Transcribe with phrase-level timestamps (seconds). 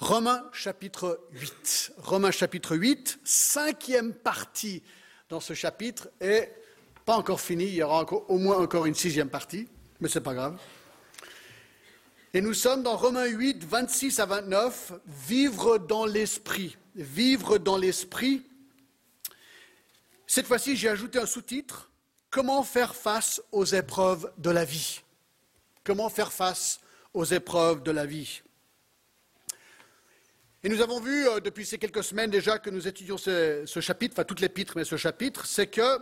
[0.00, 1.92] Romains chapitre 8.
[1.98, 4.82] Romains chapitre 8, cinquième partie
[5.28, 6.48] dans ce chapitre et
[7.04, 9.68] pas encore fini, il y aura au moins encore une sixième partie,
[10.00, 10.58] mais ce n'est pas grave.
[12.32, 16.78] Et nous sommes dans Romains 8, 26 à 29, vivre dans l'esprit.
[16.94, 18.46] Vivre dans l'esprit.
[20.26, 21.90] Cette fois-ci, j'ai ajouté un sous-titre,
[22.30, 25.02] Comment faire face aux épreuves de la vie?
[25.84, 26.80] Comment faire face
[27.12, 28.40] aux épreuves de la vie?
[30.62, 34.14] Et nous avons vu euh, depuis ces quelques semaines déjà que nous étudions ce, chapitre,
[34.14, 35.98] enfin toute l'épître, mais ce chapitre, c'est que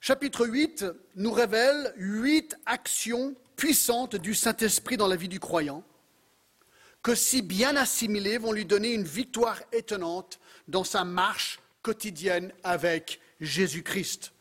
[0.00, 0.84] chapitre 8
[1.14, 5.84] nous révèle huit actions puissantes du Saint-Esprit dans la vie du croyant,
[7.02, 13.20] que si bien assimilées vont lui donner une victoire étonnante dans sa marche quotidienne avec
[13.40, 14.32] Jésus-Christ.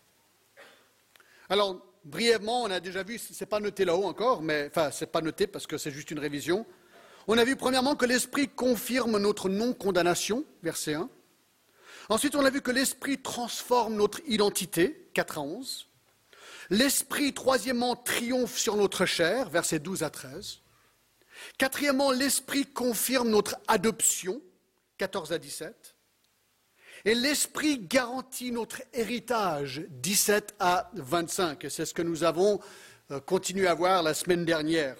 [1.47, 5.05] Alors, brièvement, on a déjà vu, ce n'est pas noté là-haut encore, mais enfin, ce
[5.05, 6.65] n'est pas noté parce que c'est juste une révision.
[7.31, 11.07] On a vu premièrement que l'Esprit confirme notre non-condamnation, verset 1.
[12.09, 15.87] Ensuite, on a vu que l'Esprit transforme notre identité, 4 à 11.
[16.71, 20.61] L'Esprit, troisièmement, triomphe sur notre chair, versets 12 à 13.
[21.59, 24.41] Quatrièmement, l'Esprit confirme notre adoption,
[24.97, 25.95] 14 à 17.
[27.05, 31.63] Et l'Esprit garantit notre héritage, 17 à 25.
[31.63, 32.59] Et c'est ce que nous avons
[33.11, 34.95] euh, continué à voir la semaine dernière.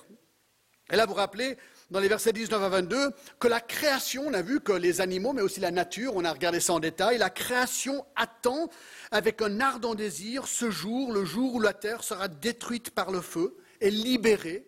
[0.92, 1.58] Et là, vous vous rappelez,
[1.92, 5.34] dans les versets 19 à 22, que la création, on a vu que les animaux,
[5.34, 8.70] mais aussi la nature, on a regardé ça en détail, la création attend
[9.12, 13.22] avec un ardent désir ce jour, le jour où la terre sera détruite par le
[13.22, 14.66] feu et libérée.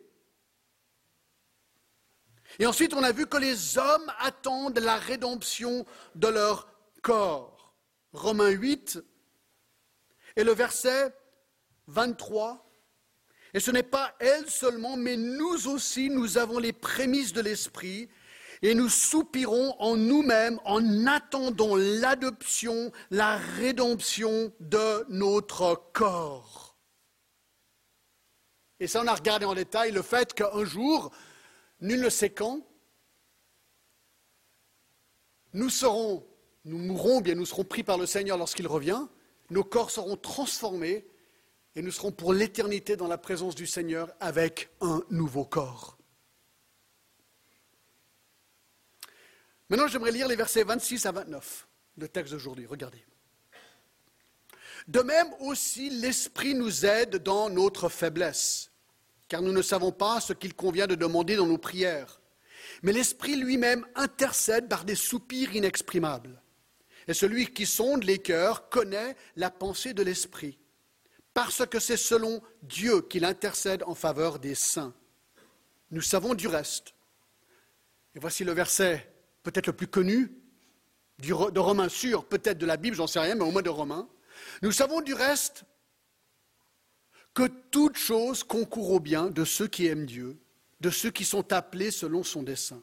[2.60, 6.68] Et ensuite, on a vu que les hommes attendent la rédemption de leur
[7.02, 7.76] corps.
[8.14, 9.00] Romains 8
[10.36, 11.14] et le verset
[11.88, 12.71] 23
[13.54, 18.10] et ce n'est pas elle seulement, mais nous aussi, nous avons les prémices de l'Esprit,
[18.62, 26.78] et nous soupirons en nous-mêmes en attendant l'adoption, la rédemption de notre corps.
[28.80, 31.12] Et ça, on a regardé en détail le fait qu'un jour,
[31.82, 32.66] nul ne sait quand,
[35.54, 36.26] nous serons,
[36.64, 39.08] nous mourrons, bien nous serons pris par le Seigneur lorsqu'il revient,
[39.50, 41.06] nos corps seront transformés
[41.76, 45.98] et nous serons pour l'éternité dans la présence du Seigneur avec un nouveau corps.
[49.70, 51.68] Maintenant, j'aimerais lire les versets 26 à 29,
[51.98, 52.66] le texte d'aujourd'hui.
[52.66, 53.04] Regardez.
[54.88, 58.72] De même aussi, l'Esprit nous aide dans notre faiblesse,
[59.30, 62.20] car nous ne savons pas ce qu'il convient de demander dans nos prières.
[62.84, 66.42] Mais l'Esprit lui-même intercède par des soupirs inexprimables.
[67.08, 70.61] Et celui qui sonde les cœurs connaît la pensée de l'Esprit
[71.34, 74.94] parce que c'est selon Dieu qu'il intercède en faveur des saints.
[75.92, 76.94] Nous savons du reste.
[78.16, 80.32] Et voici le verset peut-être le plus connu
[81.20, 84.10] de Romains sûr, peut-être de la Bible, j'en sais rien, mais au moins de Romains.
[84.62, 85.66] Nous savons du reste
[87.34, 90.38] que toute chose concourt au bien de ceux qui aiment Dieu,
[90.80, 92.82] de ceux qui sont appelés selon son dessein.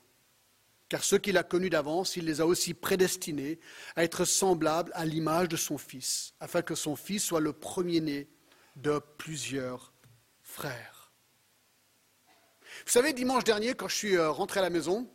[0.89, 3.59] Car ceux qu'il a connus d'avance, il les a aussi prédestinés
[3.95, 8.29] à être semblables à l'image de son Fils, afin que son Fils soit le premier-né
[8.83, 9.93] de plusieurs
[10.43, 11.13] frères.
[12.87, 15.11] Vous savez, dimanche dernier, quand je suis euh, rentré à la maison,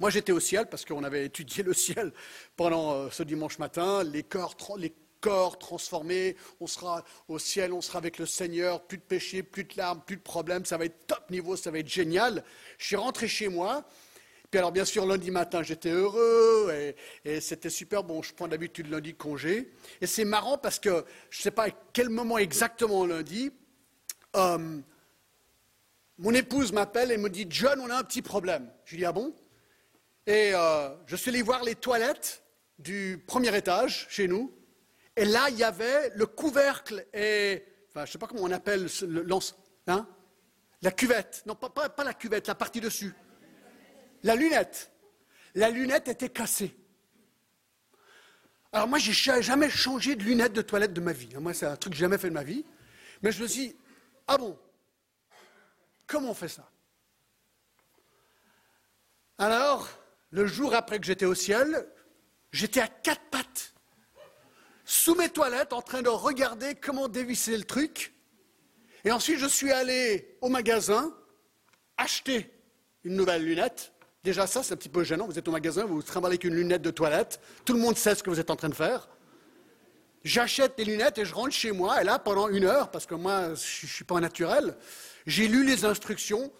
[0.00, 2.12] moi j'étais au ciel parce qu'on avait étudié le ciel
[2.56, 7.80] pendant euh, ce dimanche matin, les corps, les corps transformés, on sera au ciel, on
[7.80, 10.84] sera avec le Seigneur, plus de péché, plus de larmes, plus de problèmes, ça va
[10.84, 12.44] être top niveau, ça va être génial.
[12.78, 13.86] Je suis rentré chez moi
[14.56, 16.72] alors, bien sûr, lundi matin, j'étais heureux
[17.24, 18.04] et, c'était super.
[18.04, 19.72] Bon, je prends d'habitude lundi congé.
[20.00, 23.50] Et c'est marrant parce que je ne sais pas à quel moment exactement lundi,
[24.36, 24.80] euh,
[26.18, 28.70] mon épouse m'appelle et me dit John, on a un petit problème.
[28.84, 29.34] Je lui dis Ah bon?
[30.26, 32.42] Et euh, je suis allé voir les toilettes
[32.78, 34.52] du premier étage chez nous.
[35.16, 37.64] Et là, il y avait le couvercle et.
[37.90, 39.26] Enfin, je ne sais pas comment on appelle le,
[39.86, 40.08] hein,
[40.82, 41.42] la cuvette.
[41.46, 43.14] Non, pas, pas la cuvette, la partie dessus
[44.24, 44.90] la lunette.
[45.54, 46.74] La lunette était cassée.
[48.72, 51.28] Alors moi, j'ai jamais changé de lunette de toilette de ma vie.
[51.36, 52.64] Moi, c'est un truc que j'ai jamais fait de ma vie.
[53.22, 53.76] Mais je me suis dit,
[54.26, 54.58] ah bon,
[56.08, 56.68] comment on fait ça?
[59.38, 59.88] Alors,
[60.30, 61.86] le jour après que j'étais au ciel,
[62.50, 63.74] j'étais à quatre pattes,
[64.84, 68.12] sous mes toilettes, en train de regarder comment dévisser le truc.
[69.04, 71.16] Et ensuite, je suis allé au magasin
[71.96, 72.50] acheter
[73.04, 73.93] une nouvelle lunette.
[74.24, 75.26] Déjà, ça, c'est un petit peu gênant.
[75.26, 77.40] Vous êtes au magasin, vous vous trimballez avec une lunette de toilette.
[77.66, 79.06] Tout le monde sait ce que vous êtes en train de faire.
[80.24, 82.00] J'achète des lunettes et je rentre chez moi.
[82.00, 84.76] Et là, pendant une heure, parce que moi, je ne suis pas naturel,
[85.26, 86.50] j'ai lu les instructions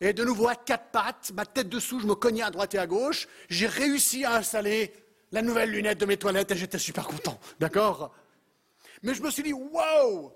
[0.00, 2.78] Et de nouveau à quatre pattes, ma tête dessous, je me cognais à droite et
[2.78, 3.28] à gauche.
[3.50, 4.94] J'ai réussi à installer
[5.30, 7.38] la nouvelle lunette de mes toilettes et j'étais super content.
[7.58, 8.14] D'accord?
[9.02, 10.32] Mais je me suis dit, wow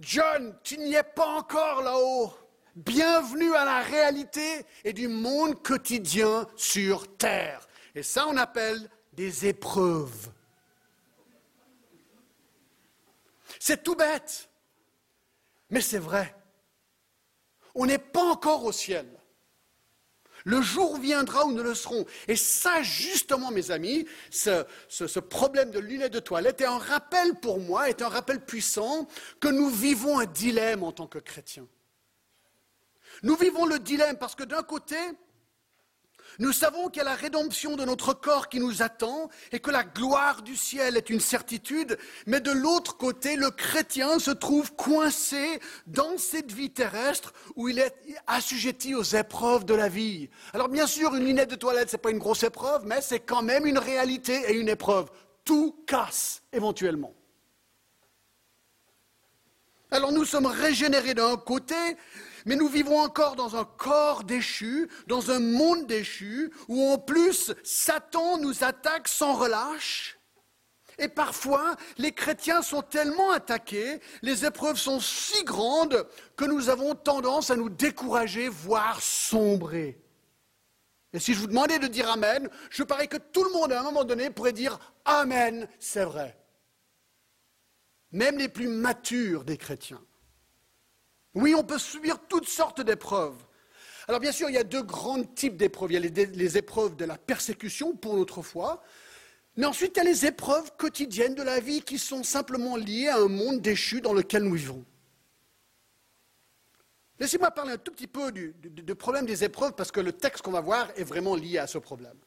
[0.00, 2.32] John, tu n'y es pas encore là-haut.
[2.74, 7.68] Bienvenue à la réalité et du monde quotidien sur Terre.
[7.94, 10.30] Et ça, on appelle des épreuves.
[13.60, 14.48] C'est tout bête,
[15.68, 16.34] mais c'est vrai.
[17.74, 19.06] On n'est pas encore au ciel.
[20.44, 22.06] Le jour viendra où nous le serons.
[22.26, 27.60] Et ça, justement, mes amis, ce, problème de lunettes de toilette est un rappel pour
[27.60, 29.06] moi, est un rappel puissant
[29.40, 31.68] que nous vivons un dilemme en tant que chrétiens.
[33.22, 34.96] Nous vivons le dilemme parce que d'un côté,
[36.38, 39.70] nous savons qu'il y a la rédemption de notre corps qui nous attend et que
[39.70, 44.74] la gloire du ciel est une certitude, mais de l'autre côté, le chrétien se trouve
[44.74, 47.94] coincé dans cette vie terrestre où il est
[48.26, 50.30] assujetti aux épreuves de la vie.
[50.54, 53.20] Alors bien sûr, une lunette de toilette, ce n'est pas une grosse épreuve, mais c'est
[53.20, 55.10] quand même une réalité et une épreuve.
[55.44, 57.14] Tout casse éventuellement.
[59.92, 61.74] Alors nous sommes régénérés d'un côté,
[62.46, 67.52] mais nous vivons encore dans un corps déchu, dans un monde déchu, où en plus
[67.62, 70.18] Satan nous attaque sans relâche.
[70.98, 76.94] Et parfois, les chrétiens sont tellement attaqués, les épreuves sont si grandes que nous avons
[76.94, 80.00] tendance à nous décourager, voire sombrer.
[81.12, 83.80] Et si je vous demandais de dire Amen, je parie que tout le monde à
[83.80, 86.41] un moment donné pourrait dire Amen, c'est vrai.
[88.12, 90.02] Même les plus matures des chrétiens.
[91.34, 93.36] Oui, on peut subir toutes sortes d'épreuves.
[94.08, 95.92] Alors bien sûr, il y a deux grands types d'épreuves.
[95.92, 98.82] Il y a les, épreuves de la persécution pour notre foi,
[99.56, 103.08] mais ensuite il y a les épreuves quotidiennes de la vie qui sont simplement liées
[103.08, 104.84] à un monde déchu dans lequel nous vivons.
[107.18, 110.42] Laissez-moi parler un tout petit peu du, du problème des épreuves, parce que le texte
[110.42, 112.18] qu'on va voir est vraiment lié à ce problème.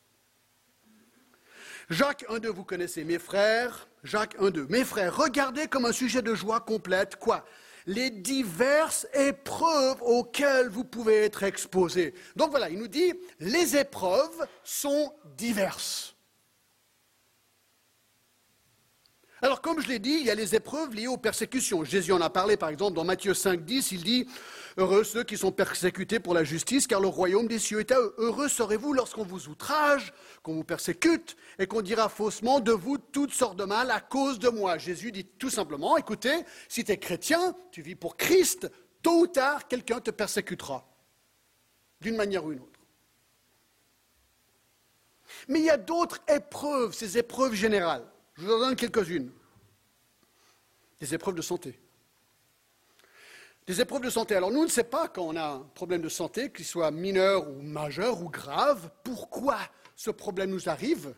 [1.89, 3.87] Jacques 1.2, vous connaissez mes frères.
[4.03, 7.45] Jacques 1.2, mes frères, regardez comme un sujet de joie complète, quoi?
[7.87, 12.15] Les diverses épreuves auxquelles vous pouvez être exposés.
[12.35, 16.15] Donc voilà, il nous dit, les épreuves sont diverses.
[19.41, 21.83] Alors, comme je l'ai dit, il y a les épreuves liées aux persécutions.
[21.83, 24.27] Jésus en a parlé, par exemple, dans Matthieu 5, 10, il dit
[24.77, 27.99] Heureux ceux qui sont persécutés pour la justice, car le royaume des cieux est à
[27.99, 28.13] eux.
[28.17, 30.13] Heureux serez-vous lorsqu'on vous outrage,
[30.43, 34.37] qu'on vous persécute, et qu'on dira faussement de vous toutes sortes de mal à cause
[34.37, 34.77] de moi.
[34.77, 38.69] Jésus dit tout simplement Écoutez, si tu es chrétien, tu vis pour Christ,
[39.01, 40.85] tôt ou tard, quelqu'un te persécutera,
[42.01, 42.79] d'une manière ou une autre.
[45.47, 48.05] Mais il y a d'autres épreuves, ces épreuves générales.
[48.33, 49.31] Je vous en donne quelques-unes.
[50.99, 51.79] Des épreuves de santé.
[53.67, 54.35] Des épreuves de santé.
[54.35, 57.49] Alors nous, ne savons pas quand on a un problème de santé, qu'il soit mineur
[57.49, 59.57] ou majeur ou grave, pourquoi
[59.95, 61.15] ce problème nous arrive.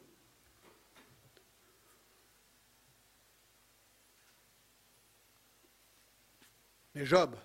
[6.96, 7.36] Mais Job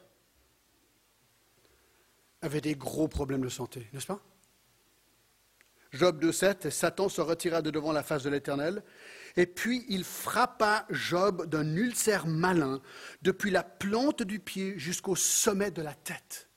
[2.40, 4.20] avait des gros problèmes de santé, n'est-ce pas?
[5.92, 8.82] Job 2.7, Satan se retira de devant la face de l'Éternel,
[9.36, 12.80] et puis il frappa Job d'un ulcère malin
[13.22, 16.48] depuis la plante du pied jusqu'au sommet de la tête.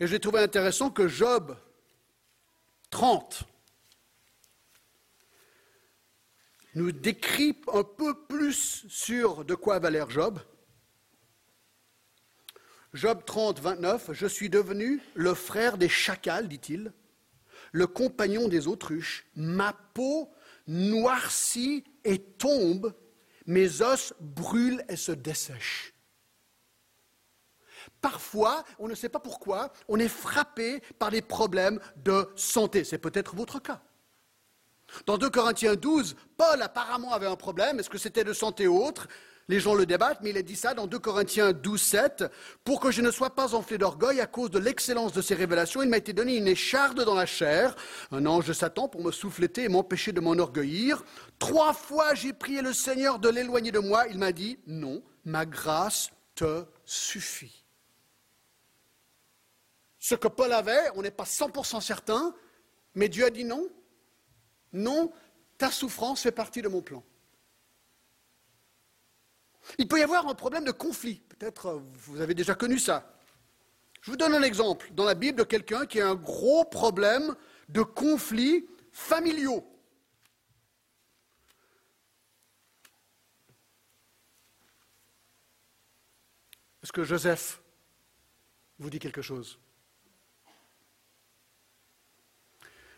[0.00, 1.56] Et j'ai trouvé intéressant que Job
[2.90, 3.44] 30
[6.74, 10.40] nous décrit un peu plus sur de quoi va l'air Job.
[12.94, 16.92] Job 30, 29, Je suis devenu le frère des chacals, dit-il
[17.72, 20.30] le compagnon des autruches, ma peau
[20.66, 22.94] noircit et tombe,
[23.46, 25.94] mes os brûlent et se dessèchent.
[28.00, 32.84] Parfois, on ne sait pas pourquoi, on est frappé par des problèmes de santé.
[32.84, 33.82] C'est peut-être votre cas.
[35.06, 37.80] Dans 2 Corinthiens 12, Paul apparemment avait un problème.
[37.80, 39.08] Est-ce que c'était de santé ou autre?
[39.48, 42.24] Les gens le débattent, mais il a dit ça dans 2 Corinthiens 12, 7.
[42.64, 45.82] Pour que je ne sois pas enflé d'orgueil à cause de l'excellence de ces révélations,
[45.82, 47.74] il m'a été donné une écharde dans la chair,
[48.10, 51.04] un ange de Satan pour me souffleter et m'empêcher de m'enorgueillir.
[51.38, 54.06] Trois fois j'ai prié le Seigneur de l'éloigner de moi.
[54.08, 57.64] Il m'a dit, non, ma grâce te suffit.
[59.98, 62.34] Ce que Paul avait, on n'est pas 100% certain,
[62.94, 63.68] mais Dieu a dit non.
[64.72, 65.12] Non,
[65.58, 67.04] ta souffrance fait partie de mon plan.
[69.78, 71.22] Il peut y avoir un problème de conflit.
[71.28, 73.18] Peut-être euh, vous avez déjà connu ça.
[74.02, 77.36] Je vous donne un exemple dans la Bible de quelqu'un qui a un gros problème
[77.68, 79.64] de conflits familiaux.
[86.82, 87.62] Est-ce que Joseph
[88.78, 89.60] vous dit quelque chose?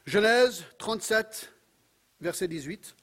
[0.07, 1.53] Genèse 37,
[2.21, 2.97] verset 18.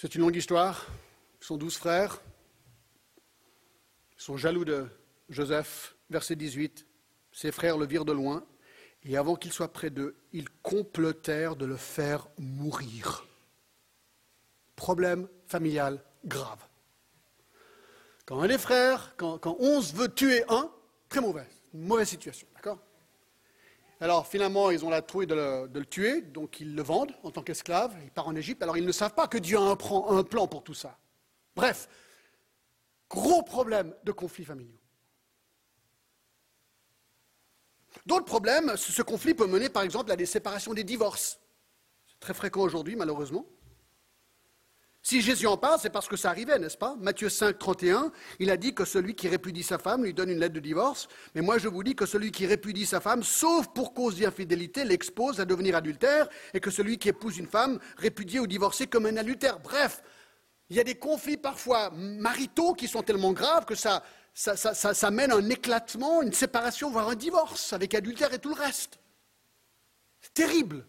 [0.00, 0.86] C'est une longue histoire.
[1.40, 2.20] Ils sont douze frères.
[4.16, 4.86] Ils sont jaloux de
[5.28, 5.96] Joseph.
[6.08, 6.86] Verset 18.
[7.32, 8.46] Ses frères le virent de loin.
[9.02, 13.26] Et avant qu'il soit près d'eux, ils complotèrent de le faire mourir.
[14.76, 16.64] Problème familial grave.
[18.24, 20.70] Quand un des frères, quand, quand onze veut tuer un,
[21.08, 22.78] très mauvais, mauvaise situation, d'accord?
[24.00, 27.42] Alors finalement, ils ont la trouille de le, tuer, donc ils le vendent en tant
[27.42, 28.62] qu'esclave, il part en Égypte.
[28.62, 29.76] Alors ils ne savent pas que Dieu a un,
[30.16, 30.96] un plan pour tout ça.
[31.56, 31.88] Bref,
[33.10, 34.78] gros problème de conflits familiaux.
[38.06, 41.40] D'autres problèmes, ce conflit peut mener par exemple à des séparations, des divorces.
[42.06, 43.44] C'est très fréquent aujourd'hui, malheureusement.
[45.08, 46.94] Si Jésus en parle, c'est parce que ça arrivait, n'est-ce pas?
[47.00, 50.38] Matthieu 5, 31, il a dit que celui qui répudie sa femme lui donne une
[50.38, 51.08] lettre de divorce.
[51.34, 54.84] Mais moi, je vous dis que celui qui répudie sa femme, sauf pour cause d'infidélité,
[54.84, 59.06] l'expose à devenir adultère, et que celui qui épouse une femme, répudiée ou divorcée comme
[59.06, 59.60] un adultère.
[59.60, 60.02] Bref,
[60.68, 64.02] il y a des conflits parfois maritaux qui sont tellement graves que ça,
[64.34, 68.60] ça, mène à un éclatement, une séparation, voire un divorce, avec adultère et tout le
[68.60, 68.98] reste.
[70.20, 70.84] C'est terrible.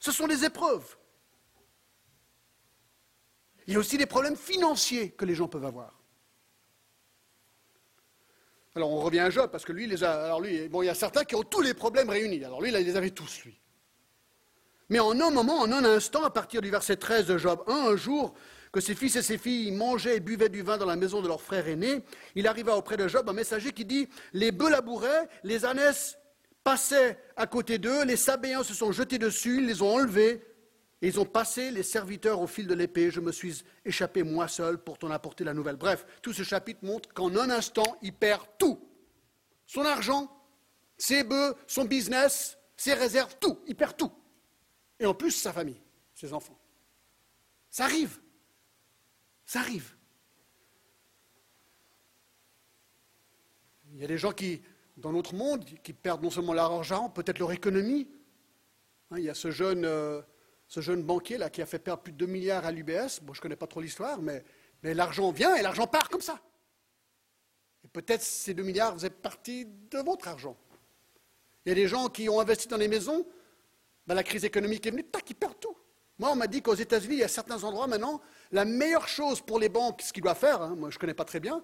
[0.00, 0.96] Ce sont des épreuves.
[3.66, 6.00] Il y a aussi des problèmes financiers que les gens peuvent avoir.
[8.76, 10.24] Alors on revient à Job, parce que lui, les a.
[10.24, 12.44] Alors lui, il y a certains qui ont tous les problèmes réunis.
[12.44, 13.58] Alors lui, il les avait tous, lui.
[14.90, 17.72] Mais en un moment, en un instant, à partir du verset 13 de Job 1,
[17.72, 18.34] un jour
[18.72, 21.28] que ses fils et ses filles mangeaient et buvaient du vin dans la maison de
[21.28, 22.02] leur frère aîné,
[22.34, 26.18] il arriva auprès de Job un messager qui dit Les bœufs labouraient, les ânesses
[26.64, 30.44] passaient à côté d'eux, les sabéens se sont jetés dessus, ils les ont enlevés,
[31.04, 33.10] et ils ont passé les serviteurs au fil de l'épée.
[33.10, 35.76] Je me suis échappé moi seul pour t'en apporter la nouvelle.
[35.76, 38.80] Bref, tout ce chapitre montre qu'en un instant, il perd tout.
[39.66, 40.34] Son argent,
[40.96, 43.60] ses bœufs, son business, ses réserves, tout.
[43.66, 44.10] Il perd tout.
[44.98, 45.78] Et en plus, sa famille,
[46.14, 46.58] ses enfants.
[47.68, 48.18] Ça arrive.
[49.44, 49.94] Ça arrive.
[53.92, 54.62] Il y a des gens qui,
[54.96, 58.08] dans notre monde, qui perdent non seulement leur argent, peut-être leur économie.
[59.10, 60.22] Hein, il y a ce jeune euh,
[60.68, 63.20] ce jeune banquier là qui a fait perdre plus de 2 milliards à l'UBS.
[63.22, 64.44] Bon, je ne connais pas trop l'histoire, mais,
[64.82, 66.38] l'argent vient et l'argent part comme ça.
[67.84, 70.56] Et peut-être ces 2 milliards êtes partis de votre argent.
[71.64, 73.26] Il y a des gens qui ont investi dans les maisons,
[74.06, 75.76] ben, la crise économique est venue, tac, ils perdent tout.
[76.18, 78.20] Moi, on m'a dit qu'aux États-Unis, il y a certains endroits maintenant,
[78.52, 81.14] la meilleure chose pour les banques, ce qu'ils doivent faire, hein, moi je ne connais
[81.14, 81.60] pas très bien,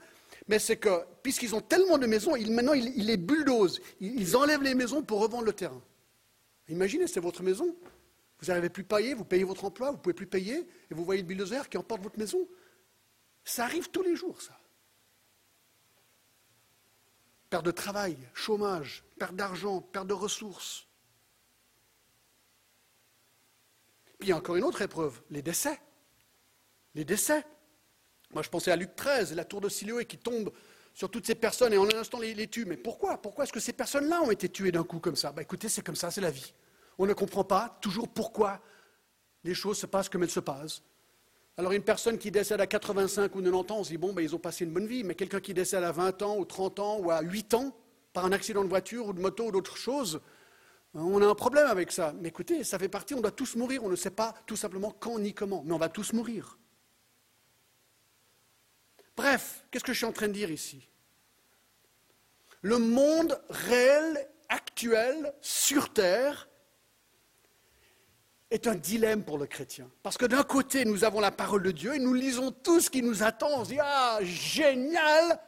[0.49, 4.75] mais c'est que, puisqu'ils ont tellement de maisons, maintenant ils, les bulldozent, ils enlèvent les
[4.75, 5.81] maisons pour revendre le terrain.
[6.69, 7.77] Imaginez, c'est votre maison,
[8.41, 10.95] vous n'arrivez plus à payer, vous payez votre emploi, vous ne pouvez plus payer, et
[10.95, 12.49] vous voyez le bulldozer qui emporte votre maison.
[13.45, 14.59] Ça arrive tous les jours, ça.
[17.51, 20.87] Perte de travail, chômage, perte d'argent, perte de ressources.
[24.19, 25.79] Puis il y a encore une autre épreuve, les décès.
[26.95, 27.45] Les décès.
[28.31, 30.53] Moi, je pensais à Luc 13, la tour de Siloé qui tombe
[30.95, 32.65] sur toutes ces personnes et en un instant les, les tue.
[32.65, 33.21] Mais pourquoi?
[33.21, 35.33] Pourquoi est-ce que ces personnes-là ont été tuées d'un coup comme ça?
[35.33, 36.55] Bah, Écoutez, c'est comme ça, c'est la vie
[37.01, 38.61] on ne comprend pas toujours pourquoi
[39.43, 40.83] les choses se passent comme elles se passent.
[41.57, 44.21] Alors une personne qui décède à 85 ou 90 ans, on se dit, bon, ben,
[44.21, 46.79] ils ont passé une bonne vie, mais quelqu'un qui décède à 20 ans ou 30
[46.79, 47.75] ans ou à 8 ans,
[48.13, 50.21] par un accident de voiture ou de moto ou d'autre chose,
[50.93, 52.13] on a un problème avec ça.
[52.21, 54.91] Mais écoutez, ça fait partie, on doit tous mourir, on ne sait pas tout simplement
[54.91, 56.59] quand ni comment, mais on va tous mourir.
[59.17, 60.87] Bref, qu'est-ce que je suis en train de dire ici?
[62.61, 66.50] Le monde réel, actuel, sur Terre,
[68.51, 69.89] est un dilemme pour le chrétien.
[70.03, 72.91] Parce que d'un côté, nous avons la parole de Dieu et nous lisons tout ce
[72.91, 73.49] qui nous attend.
[73.61, 75.41] On se dit, ah, génial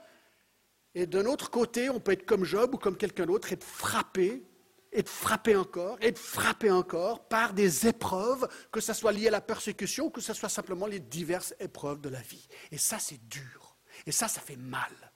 [0.94, 4.44] Et d'un autre côté, on peut être comme Job ou comme quelqu'un d'autre, être frappé,
[4.92, 9.40] être frappé encore, être frappé encore par des épreuves, que ce soit lié à la
[9.40, 12.46] persécution, ou que ce soit simplement les diverses épreuves de la vie.
[12.70, 13.76] Et ça, c'est dur.
[14.06, 15.11] Et ça, ça fait mal.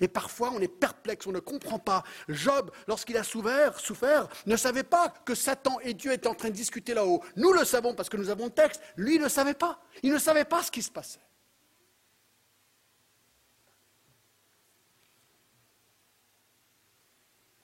[0.00, 2.02] Et parfois, on est perplexe, on ne comprend pas.
[2.28, 6.48] Job, lorsqu'il a souffert, souffert, ne savait pas que Satan et Dieu étaient en train
[6.48, 7.22] de discuter là-haut.
[7.36, 8.82] Nous le savons parce que nous avons le texte.
[8.96, 9.80] Lui ne savait pas.
[10.02, 11.20] Il ne savait pas ce qui se passait.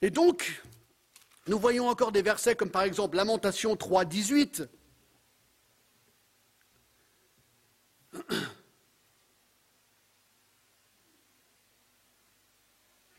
[0.00, 0.62] Et donc,
[1.46, 4.64] nous voyons encore des versets comme par exemple Lamentation 3, 18.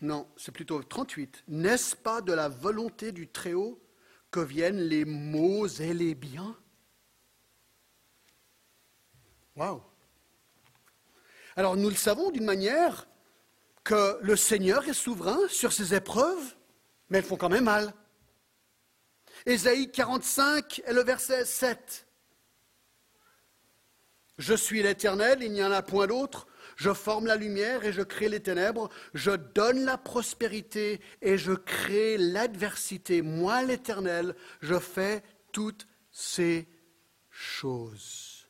[0.04, 1.46] Non, c'est plutôt 38.
[1.48, 3.82] N'est-ce pas de la volonté du Très-Haut
[4.32, 6.58] que viennent les maux et les biens?
[9.56, 9.82] Waouh
[11.56, 13.08] Alors nous le savons d'une manière
[13.86, 16.54] que le Seigneur est souverain sur ces épreuves,
[17.08, 17.94] mais elles font quand même mal.
[19.46, 22.06] Ésaïe 45 et le verset 7.
[24.38, 26.46] Je suis l'Éternel, il n'y en a point d'autre.
[26.76, 28.90] Je forme la lumière et je crée les ténèbres.
[29.14, 33.22] Je donne la prospérité et je crée l'adversité.
[33.22, 36.68] Moi, l'Éternel, je fais toutes ces
[37.30, 38.48] choses.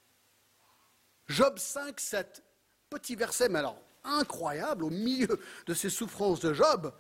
[1.28, 2.44] Job 5, 7.
[2.90, 6.94] Petit verset, mais alors incroyable au milieu de ces souffrances de Job.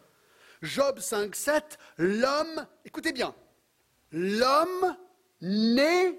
[0.61, 1.77] Job 5, 7.
[1.97, 3.35] L'homme, écoutez bien,
[4.11, 4.95] l'homme
[5.41, 6.17] naît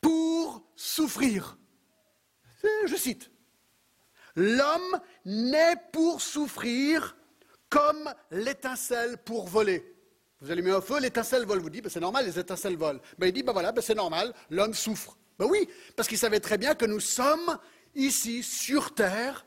[0.00, 1.58] pour souffrir.
[2.86, 3.30] Je cite.
[4.38, 7.16] L'homme naît pour souffrir
[7.68, 9.96] comme l'étincelle pour voler.
[10.40, 11.58] Vous allumez un feu, l'étincelle vole.
[11.58, 13.00] Vous dites, ben, c'est normal, les étincelles volent.
[13.18, 15.18] Ben, il dit, ben voilà, ben, c'est normal, l'homme souffre.
[15.40, 17.58] Ben oui, parce qu'il savait très bien que nous sommes
[17.96, 19.44] ici, sur terre.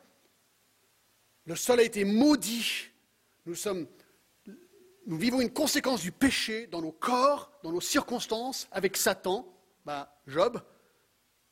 [1.45, 2.89] Le sol a été maudit.
[3.45, 3.55] Nous,
[5.07, 9.47] vivons une conséquence du péché dans nos corps, dans nos circonstances, avec Satan.
[9.85, 10.61] Ben, Job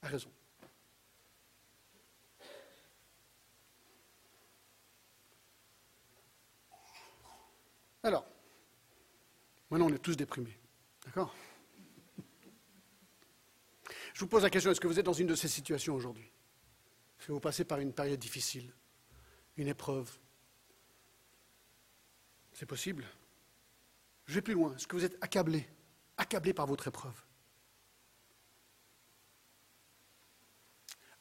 [0.01, 0.29] a raison.
[8.03, 8.25] Alors,
[9.70, 10.58] maintenant on est tous déprimés.
[11.06, 11.34] D'accord?
[14.13, 16.32] Je vous pose la question, est-ce que vous êtes dans une de ces situations aujourd'hui?
[17.20, 18.74] Est-ce que vous passez par une période difficile,
[19.58, 20.10] une épreuve?
[22.53, 23.06] C'est possible
[24.25, 24.75] Je vais plus loin.
[24.75, 25.68] Est-ce que vous êtes accablé,
[26.18, 27.24] accablé par votre épreuve?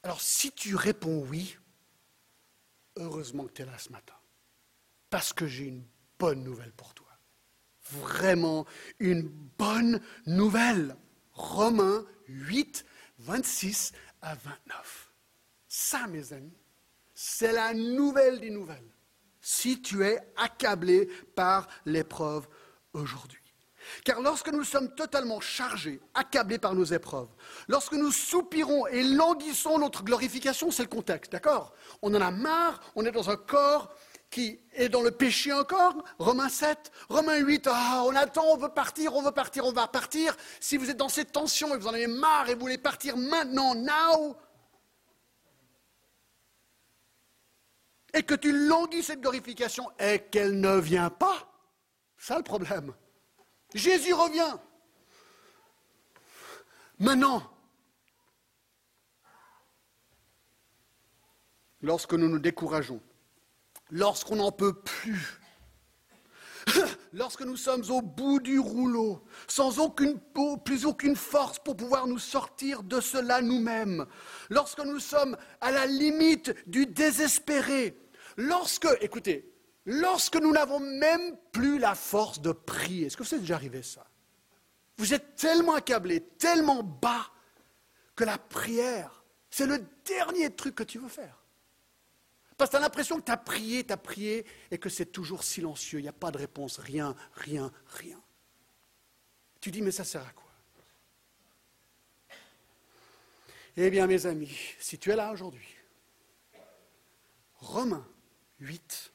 [0.02, 1.56] Alors si tu réponds oui,
[2.96, 4.14] heureusement que tu es là ce matin.
[5.10, 5.84] Parce que j'ai une
[6.18, 7.06] bonne nouvelle pour toi.
[7.90, 8.66] Vraiment
[8.98, 10.96] une bonne nouvelle.
[11.32, 12.84] Romains 8,
[13.18, 15.12] 26 à 29.
[15.68, 16.56] Ça, mes amis,
[17.14, 18.90] c'est la nouvelle des nouvelles.
[19.40, 22.48] Si tu es accablé par l'épreuve
[22.92, 23.38] aujourd'hui.
[24.04, 27.28] Car lorsque nous sommes totalement chargés, accablés par nos épreuves,
[27.68, 31.74] lorsque nous soupirons et languissons notre glorification, c'est le contexte, d'accord?
[32.02, 33.94] On en a marre, on est dans un corps
[34.30, 38.68] qui est dans le péché encore, Romains 7, Romains 8, ah, on attend, on veut
[38.68, 40.36] partir, on veut partir, on va partir.
[40.60, 43.16] Si vous êtes dans cette tension et vous en avez marre et vous voulez partir
[43.16, 44.36] maintenant, now,
[48.12, 51.50] et que tu languis cette glorification et qu'elle ne vient pas,
[52.16, 52.94] ça le problème.
[53.74, 54.56] Jésus revient.
[56.98, 57.42] Maintenant,
[61.80, 63.00] lorsque nous nous décourageons,
[63.90, 65.40] lorsqu'on n'en peut plus,
[67.12, 70.18] lorsque nous sommes au bout du rouleau, sans aucune,
[70.64, 74.06] plus aucune force pour pouvoir nous sortir de cela nous-mêmes,
[74.50, 77.96] lorsque nous sommes à la limite du désespéré,
[78.36, 79.52] lorsque, écoutez,
[79.86, 83.82] lorsque nous n'avons même plus la force de prier, est-ce que vous êtes déjà arrivé
[83.82, 84.06] ça?
[84.96, 87.26] Vous êtes tellement accablé, tellement bas,
[88.16, 91.37] que la prière, c'est le dernier truc que tu veux faire.
[92.58, 95.06] Parce que tu as l'impression que tu as prié, tu as prié, et que c'est
[95.06, 98.20] toujours silencieux, il n'y a pas de réponse, rien, rien, rien.
[99.60, 100.50] Tu dis, mais ça sert à quoi?
[103.76, 105.68] Eh bien, mes amis, si tu es là aujourd'hui,
[107.54, 108.06] Romains
[108.58, 109.12] 8,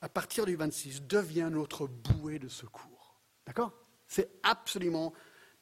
[0.00, 3.20] à partir du 26, devient notre bouée de secours.
[3.46, 3.72] D'accord?
[4.08, 5.12] C'est absolument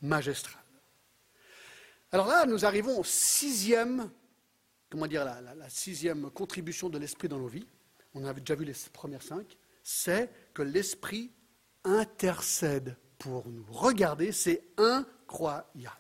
[0.01, 0.63] magistral.
[2.13, 4.11] Alors là, nous arrivons au sixième
[4.91, 7.67] comment dire, la, sixième contribution de l'esprit dans nos vies,
[8.15, 11.33] on avait déjà vu les premières cinq, c'est que l'esprit
[11.85, 13.67] intercède pour nous.
[13.71, 15.97] Regardez, c'est incroyable.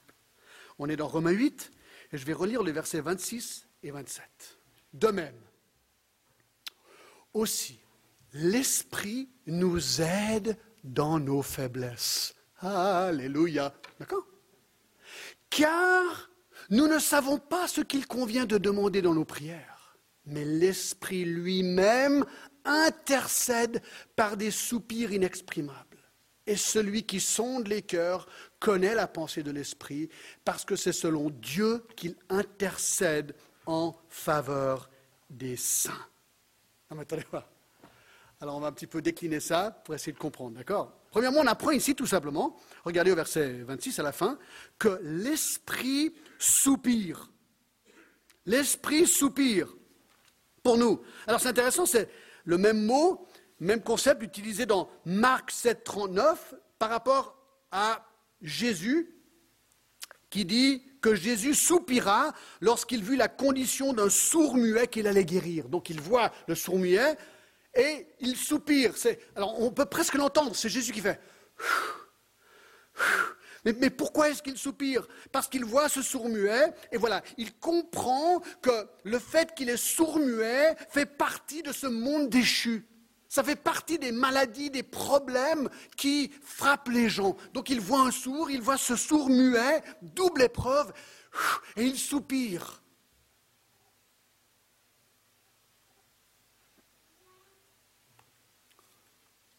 [0.78, 1.70] On est dans Romains 8,
[2.12, 4.58] et je vais relire les versets 26 et 27.
[4.94, 5.40] De même,
[7.34, 7.78] aussi,
[8.32, 12.34] l'esprit nous aide dans nos faiblesses.
[12.60, 13.74] Alléluia.
[13.98, 14.26] D'accord?
[15.50, 16.27] Car
[16.70, 22.24] nous ne savons pas ce qu'il convient de demander dans nos prières, mais l'Esprit lui-même
[22.64, 23.82] intercède
[24.16, 25.86] par des soupirs inexprimables.
[26.46, 28.26] Et celui qui sonde les cœurs
[28.58, 30.08] connaît la pensée de l'Esprit,
[30.44, 33.34] parce que c'est selon Dieu qu'il intercède
[33.66, 34.90] en faveur
[35.28, 36.06] des saints.
[36.90, 37.24] Attendez
[38.40, 40.97] Alors on va un petit peu décliner ça pour essayer de comprendre, d'accord?
[41.10, 44.38] Premièrement, on apprend ici tout simplement, regardez au verset 26 à la fin,
[44.78, 47.30] que l'Esprit soupire.
[48.46, 49.74] L'Esprit soupire
[50.62, 51.00] pour nous.
[51.26, 52.08] Alors c'est intéressant, c'est
[52.44, 53.26] le même mot,
[53.60, 57.36] même concept utilisé dans Marc 7, 39 par rapport
[57.70, 58.06] à
[58.42, 59.14] Jésus
[60.30, 65.68] qui dit que Jésus soupira lorsqu'il vit la condition d'un sourd-muet qu'il allait guérir.
[65.68, 67.16] Donc il voit le sourd-muet
[67.78, 68.92] et il soupire.
[69.34, 71.18] Alors on peut presque l'entendre, c'est Jésus qui fait.
[73.64, 75.06] Mais, pourquoi est-ce qu'il soupire?
[75.30, 80.74] Parce qu'il voit ce sourd-muet, et voilà, il comprend que le fait qu'il est sourd-muet
[80.88, 82.86] fait partie de ce monde déchu.
[83.28, 87.36] Ça fait partie des maladies, des problèmes qui frappent les gens.
[87.52, 90.92] Donc il voit un sourd, il voit ce sourd-muet, double épreuve,
[91.76, 92.82] et il soupire.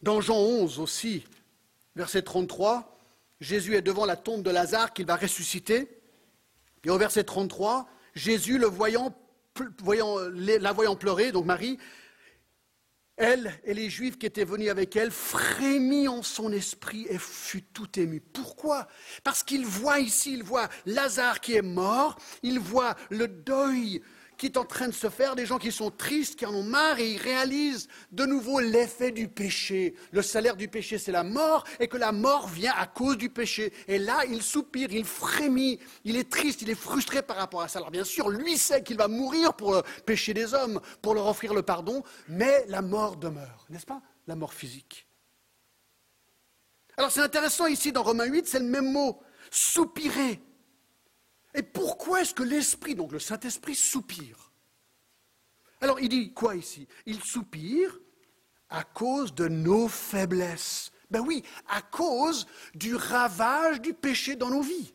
[0.02, 1.24] Dans Jean 11 aussi,
[1.94, 2.98] verset 33,
[3.40, 5.88] Jésus est devant la tombe de Lazare qu'il va ressusciter.
[6.84, 9.14] Et au verset 33, Jésus, le voyant,
[9.84, 11.78] la voyant pleurer, donc Marie,
[13.16, 17.62] elle et les Juifs qui étaient venus avec elle frémit en son esprit et fut
[17.62, 18.20] tout ému.
[18.20, 18.88] Pourquoi?
[19.22, 24.00] Parce qu'il voit ici, il voit Lazare qui est mort, il voit le deuil
[24.40, 26.62] qui est en train de se faire, des gens qui sont tristes, qui en ont
[26.62, 29.94] marre, et ils réalisent de nouveau l'effet du péché.
[30.12, 33.28] Le salaire du péché, c'est la mort, et que la mort vient à cause du
[33.28, 33.70] péché.
[33.86, 37.68] Et là, il soupire, il frémit, il est triste, il est frustré par rapport à
[37.68, 37.80] ça.
[37.80, 41.26] Alors bien sûr, lui sait qu'il va mourir pour le péché des hommes, pour leur
[41.26, 44.00] offrir le pardon, mais la mort demeure, n'est-ce pas?
[44.26, 45.06] La mort physique.
[46.96, 50.40] Alors c'est intéressant ici dans Romains 8, c'est le même mot, soupirer.
[51.54, 54.52] Et pourquoi est-ce que l'Esprit, donc le Saint-Esprit, soupire
[55.80, 56.86] Alors il dit quoi ici?
[57.06, 57.98] Il soupire
[58.68, 60.92] à cause de nos faiblesses.
[61.10, 64.94] Ben oui, à cause du ravage du péché dans nos vies.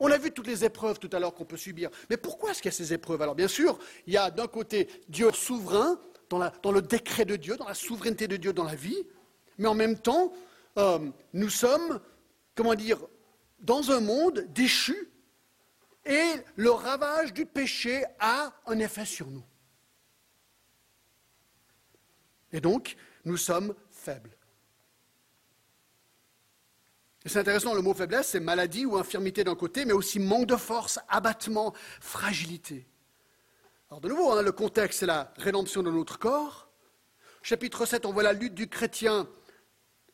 [0.00, 1.90] On a vu toutes les épreuves tout à l'heure qu'on peut subir.
[2.10, 3.22] Mais pourquoi est-ce qu'il y a ces épreuves?
[3.22, 7.56] Alors bien sûr, il y a d'un côté Dieu souverain, dans, le décret de Dieu,
[7.56, 9.06] dans la souveraineté de Dieu dans la vie,
[9.56, 10.32] mais en même temps,
[10.76, 10.98] euh,
[11.32, 12.00] nous sommes,
[12.54, 12.98] comment dire,
[13.60, 15.08] dans un monde déchu
[16.04, 19.44] et le ravage du péché a un effet sur nous.
[22.52, 24.38] Et donc, nous sommes faibles.
[27.26, 30.56] C'est intéressant, le mot faiblesse, c'est maladie ou infirmité d'un côté, mais aussi manque de
[30.56, 32.86] force, abattement, fragilité.
[33.90, 36.70] Alors de nouveau, hein, le contexte, c'est la rédemption de notre corps.
[37.42, 39.28] Chapitre 7, on voit la lutte du chrétien,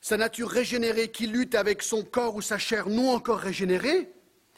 [0.01, 4.14] sa nature régénérée qui lutte avec son corps ou sa chair non encore régénérée.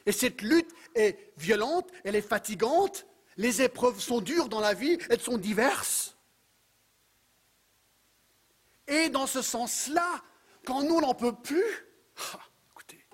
[0.06, 4.98] Et cette lutte est violente, elle est fatigante, les épreuves sont dures dans la vie,
[5.10, 6.16] elles sont diverses.
[8.86, 10.22] Et dans ce sens-là,
[10.64, 11.64] quand nous n'en peut plus,
[12.32, 12.40] ah,
[12.70, 13.04] écoutez,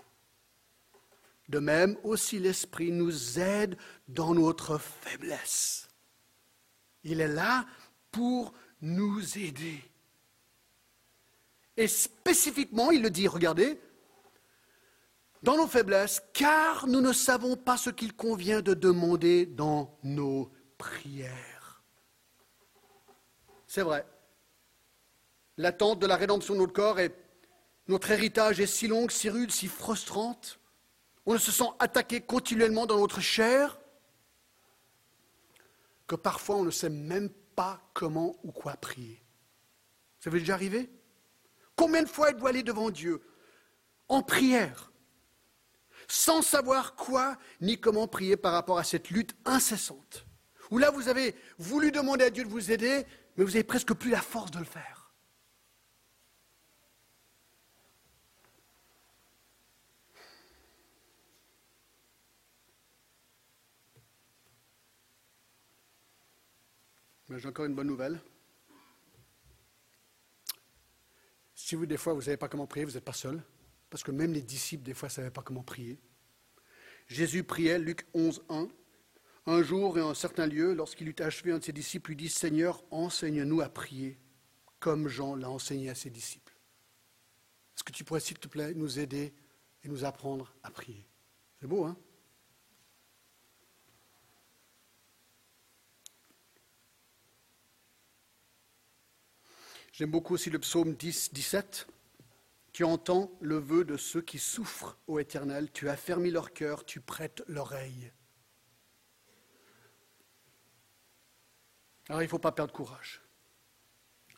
[1.48, 3.76] de même aussi l'Esprit nous aide
[4.06, 5.88] dans notre faiblesse.
[7.04, 7.66] Il est là
[8.10, 8.52] pour
[8.82, 9.82] nous aider.
[11.76, 13.80] Et spécifiquement, il le dit, regardez,
[15.42, 20.52] dans nos faiblesses, car nous ne savons pas ce qu'il convient de demander dans nos
[20.78, 21.82] prières.
[23.66, 24.06] C'est vrai.
[25.56, 27.14] L'attente de la rédemption de notre corps et
[27.88, 30.60] notre héritage est si longue, si rude, si frustrante.
[31.26, 33.78] On se sent attaqué continuellement dans notre chair
[36.06, 39.22] que parfois on ne sait même pas comment ou quoi prier.
[40.20, 40.90] Ça vous est déjà arrivé?
[41.74, 43.22] Combien de fois êtes-vous allé devant Dieu
[44.08, 44.91] en prière?
[46.12, 50.26] Sans savoir quoi ni comment prier par rapport à cette lutte incessante.
[50.70, 53.94] Où là, vous avez voulu demander à Dieu de vous aider, mais vous n'avez presque
[53.94, 55.10] plus la force de le faire.
[67.30, 68.20] Mais j'ai encore une bonne nouvelle.
[71.54, 73.42] Si vous, des fois, vous ne pas comment prier, vous n'êtes pas seul
[73.92, 76.00] parce que même les disciples, des fois, ne savaient pas comment prier.
[77.08, 78.68] Jésus priait, Luc 11, 1.
[79.44, 82.16] Un jour et en un certain lieu, lorsqu'il eut achevé, un de ses disciples lui
[82.16, 84.18] dit Seigneur, enseigne-nous à prier,
[84.80, 86.56] comme Jean l'a enseigné à ses disciples.
[87.76, 89.34] Est-ce que tu pourrais, s'il te plaît, nous aider
[89.84, 91.06] et nous apprendre à prier?
[91.60, 91.94] C'est beau, hein?
[99.92, 101.86] J'aime beaucoup aussi le psaume 10, 17.
[102.72, 106.84] Tu entends le vœu de ceux qui souffrent, ô Éternel, tu as fermé leur cœur,
[106.84, 108.12] tu prêtes l'oreille.
[112.08, 113.22] Alors il ne faut pas perdre courage.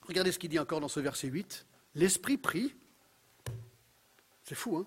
[0.02, 1.66] Regardez ce qu'il dit encore dans ce verset 8.
[1.94, 2.74] L'Esprit prie.
[4.42, 4.86] C'est fou, hein?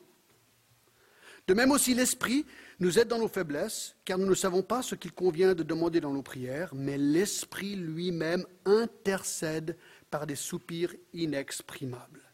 [1.47, 2.45] De même aussi l'Esprit
[2.79, 6.01] nous aide dans nos faiblesses, car nous ne savons pas ce qu'il convient de demander
[6.01, 9.77] dans nos prières, mais l'Esprit lui-même intercède
[10.11, 12.26] par des soupirs inexprimables.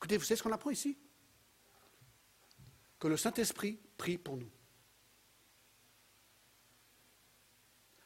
[0.00, 0.96] Écoutez, vous savez ce qu'on apprend ici?
[2.98, 4.50] Que le Saint-Esprit prie pour nous.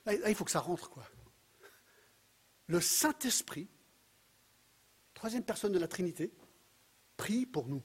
[0.04, 1.08] Là, il faut que ça rentre, quoi.
[2.66, 3.68] Le Saint-Esprit,
[5.14, 6.34] troisième personne de la Trinité,
[7.16, 7.82] prie pour nous.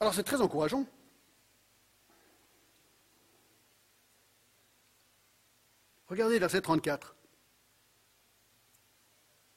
[0.00, 0.86] Alors c'est très encourageant.
[6.06, 7.19] Regardez verset 34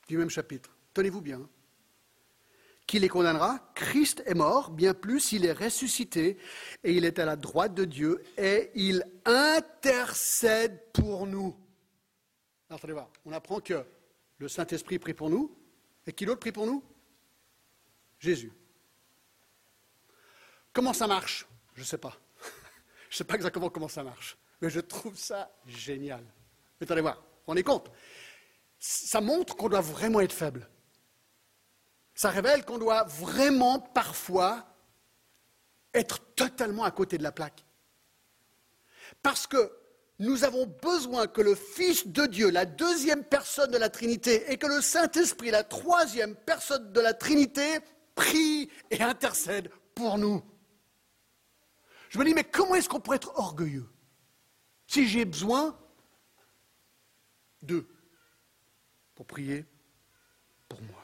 [0.07, 0.75] du même chapitre.
[0.93, 1.47] Tenez-vous bien.
[2.85, 3.71] Qui les condamnera?
[3.75, 6.37] Christ est mort, bien plus, il est ressuscité,
[6.83, 11.55] et il est à la droite de Dieu, et il intercède pour nous.
[13.25, 13.85] On apprend que
[14.37, 15.55] le Saint-Esprit prie pour nous,
[16.05, 16.83] et qui d'autre prie pour nous?
[18.19, 18.51] Jésus.
[20.73, 21.47] Comment ça marche?
[21.75, 22.17] Je ne sais pas.
[23.09, 26.23] Je ne sais pas exactement comment ça marche, mais je trouve ça génial.
[26.79, 27.91] Mais attendez voir, on est compte
[28.85, 30.69] Ça montre qu'on doit vraiment être faible.
[32.15, 34.65] Ça révèle qu'on doit vraiment parfois
[35.93, 37.63] être totalement à côté de la plaque.
[39.21, 39.71] Parce que
[40.19, 44.57] nous avons besoin que le Fils de Dieu, la deuxième personne de la Trinité, et
[44.57, 47.79] que le Saint-Esprit, la troisième personne de la Trinité,
[48.15, 50.43] prie et intercède pour nous.
[52.09, 53.89] Je me dis, mais comment est-ce qu'on pourrait être orgueilleux
[54.87, 55.79] si j'ai besoin
[57.61, 57.87] d'eux
[59.23, 59.65] pour prier
[60.67, 60.99] pour moi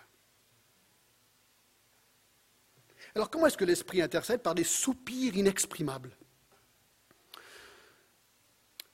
[3.15, 6.11] Alors comment est-ce que l'Esprit intercède Par des soupirs inexprimables?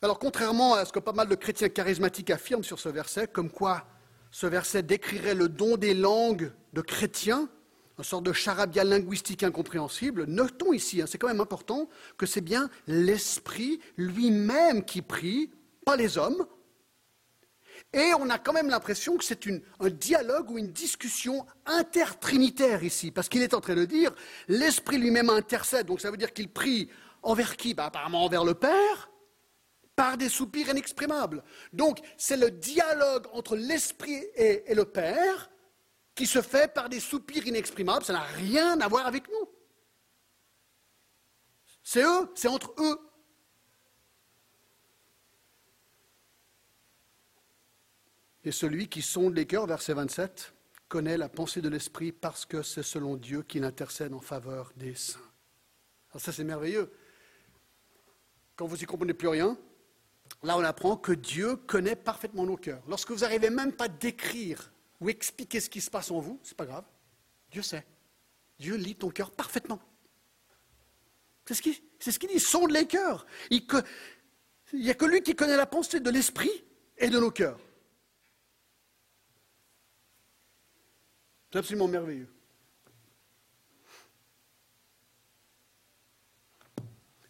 [0.03, 3.49] Alors contrairement à ce que pas mal de chrétiens charismatiques affirment sur ce verset, comme
[3.49, 3.87] quoi
[4.29, 7.49] ce verset décrirait le don des langues de chrétiens,
[7.97, 12.41] une sorte de charabia linguistique incompréhensible, notons ici, hein, c'est quand même important, que c'est
[12.41, 15.51] bien l'Esprit lui-même qui prie,
[15.83, 16.45] pas les hommes,
[17.95, 23.09] et on a quand même l'impression que c'est un dialogue ou une discussion intertrinitaire ici,
[23.09, 24.11] parce qu'il est en train de dire,
[24.49, 26.89] l'Esprit lui-même intercède, donc ça veut dire qu'il prie
[27.23, 27.73] envers qui?
[27.73, 29.09] Bah, Apparemment envers le Père,
[29.95, 31.41] par des soupirs inexprimables.
[31.71, 35.49] Donc c'est le dialogue entre l'Esprit et, et le Père
[36.15, 39.49] qui se fait par des soupirs inexprimables, ça n'a rien à voir avec nous.
[41.81, 42.99] C'est eux, c'est entre eux.
[48.45, 50.53] Et celui qui sonde les cœurs, verset 27,
[50.87, 54.93] connaît la pensée de l'Esprit parce que c'est selon Dieu qu'il intercède en faveur des
[54.93, 55.19] saints.
[56.11, 56.93] Alors ça c'est merveilleux.
[58.55, 59.57] Quand vous n'y comprenez plus rien,
[60.43, 62.83] là on apprend que Dieu connaît parfaitement nos cœurs.
[62.87, 66.39] Lorsque vous n'arrivez même pas à décrire ou expliquer ce qui se passe en vous,
[66.43, 66.85] c'est pas grave.
[67.51, 67.85] Dieu sait.
[68.59, 69.81] Dieu lit ton cœur parfaitement.
[71.47, 73.25] C'est ce qu'il dit, sonde les cœurs.
[73.49, 73.65] Il
[74.73, 76.63] n'y a que lui qui connaît la pensée de l'esprit
[76.97, 77.59] et de nos cœurs.
[81.55, 82.27] C'est absolument merveilleux.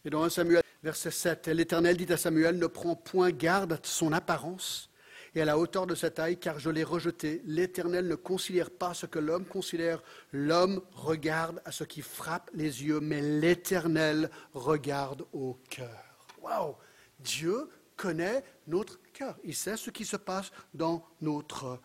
[0.03, 3.79] Et dans 1 Samuel, verset 7, l'Éternel dit à Samuel, ne prends point garde à
[3.83, 4.89] son apparence
[5.35, 7.43] et à la hauteur de sa taille, car je l'ai rejeté.
[7.45, 10.01] L'Éternel ne considère pas ce que l'homme considère.
[10.31, 16.17] L'homme regarde à ce qui frappe les yeux, mais l'Éternel regarde au cœur.
[16.41, 16.75] Waouh
[17.19, 19.37] Dieu connaît notre cœur.
[19.43, 21.79] Il sait ce qui se passe dans notre cœur.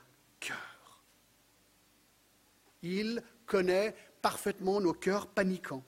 [2.82, 5.84] Il connaît parfaitement nos cœurs paniquants.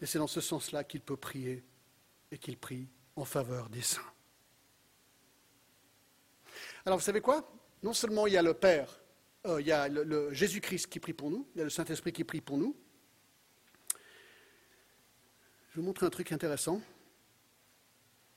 [0.00, 1.62] Et c'est dans ce sens-là qu'il peut prier
[2.30, 4.12] et qu'il prie en faveur des saints.
[6.86, 7.52] Alors vous savez quoi?
[7.82, 9.00] Non seulement il y a le Père,
[9.46, 12.12] euh, il y a le, Jésus-Christ qui prie pour nous, il y a le Saint-Esprit
[12.12, 12.76] qui prie pour nous.
[15.70, 16.80] Je vais vous montrer un truc intéressant.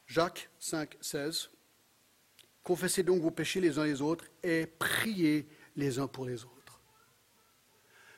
[0.05, 1.49] Jacques 5, 16.
[2.63, 6.79] Confessez donc vos péchés les uns les autres et priez les uns pour les autres.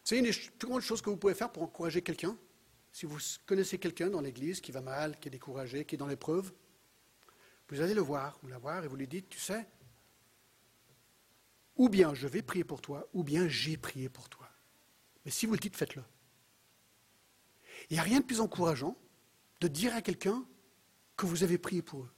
[0.03, 2.37] C'est une des plus grandes choses que vous pouvez faire pour encourager quelqu'un.
[2.91, 6.07] Si vous connaissez quelqu'un dans l'église qui va mal, qui est découragé, qui est dans
[6.07, 6.53] l'épreuve,
[7.69, 9.65] vous allez le voir ou la voir et vous lui dites, tu sais,
[11.75, 14.49] ou bien je vais prier pour toi, ou bien j'ai prié pour toi.
[15.25, 16.03] Mais si vous le dites, faites-le.
[17.89, 18.95] Il n'y a rien de plus encourageant
[19.59, 20.45] de dire à quelqu'un
[21.17, 22.11] que vous avez prié pour eux.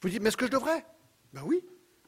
[0.00, 0.84] Vous dites, mais est-ce que je devrais?
[1.32, 1.62] Ben oui,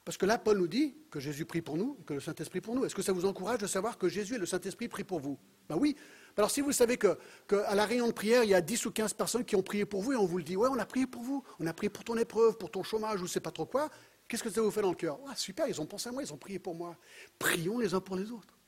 [0.04, 2.74] parce que là, Paul nous dit que Jésus prie pour nous, que le Saint-Esprit pour
[2.74, 2.84] nous.
[2.84, 5.38] Est-ce que ça vous encourage de savoir que Jésus et le Saint-Esprit prient pour vous?
[5.68, 5.94] Ben oui.
[6.36, 8.90] Alors si vous savez qu'à que la réunion de prière, il y a 10 ou
[8.90, 10.86] 15 personnes qui ont prié pour vous et on vous le dit, ouais, on a
[10.86, 13.28] prié pour vous, on a prié pour ton épreuve, pour ton chômage, ou je ne
[13.28, 13.90] sais pas trop quoi,
[14.26, 15.18] qu'est-ce que ça vous fait dans le cœur?
[15.28, 16.96] Ah, Super, ils ont pensé à moi, ils ont prié pour moi.
[17.38, 18.58] Prions les uns pour les autres.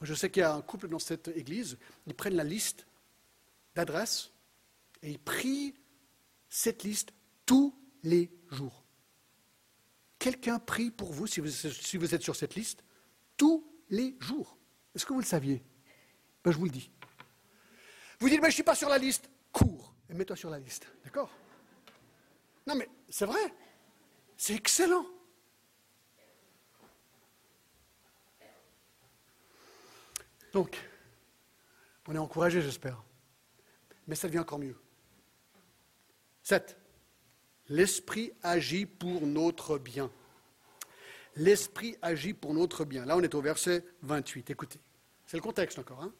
[0.00, 2.86] Moi, je sais qu'il y a un couple dans cette église, ils prennent la liste
[3.74, 4.32] d'adresses
[5.02, 5.74] et ils prient
[6.48, 7.10] cette liste
[7.44, 8.84] tous les jours.
[10.18, 12.82] Quelqu'un prie pour vous, si vous, êtes sur cette liste,
[13.36, 14.58] tous les jours.
[14.94, 15.64] Est-ce que vous le saviez?
[16.42, 16.90] Ben, je vous le dis.
[18.18, 19.30] Vous dites, mais je ne suis pas sur la liste.
[19.52, 20.86] Cours et mets-toi sur la liste.
[21.04, 21.30] D'accord?
[22.66, 23.52] Non, mais c'est vrai.
[24.36, 25.06] C'est excellent.
[30.52, 30.78] Donc,
[32.06, 33.02] on est encouragé, j'espère.
[34.06, 34.76] Mais ça devient encore mieux.
[36.42, 36.77] 7.
[37.68, 40.10] L'Esprit agit pour notre bien.
[41.36, 43.04] L'Esprit agit pour notre bien.
[43.04, 44.50] Là, on est au verset 28.
[44.50, 44.80] Écoutez,
[45.26, 46.02] c'est le contexte encore.
[46.02, 46.12] Hein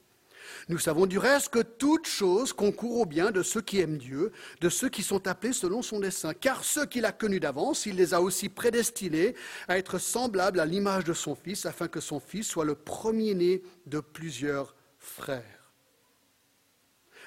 [0.68, 4.32] nous savons du reste que toute chose concourt au bien de ceux qui aiment Dieu,
[4.60, 6.34] de ceux qui sont appelés selon son dessein.
[6.34, 9.34] Car ceux qu'il a connus d'avance, il les a aussi prédestinés
[9.68, 13.62] à être semblables à l'image de son Fils, afin que son Fils soit le premier-né
[13.86, 15.72] de plusieurs frères.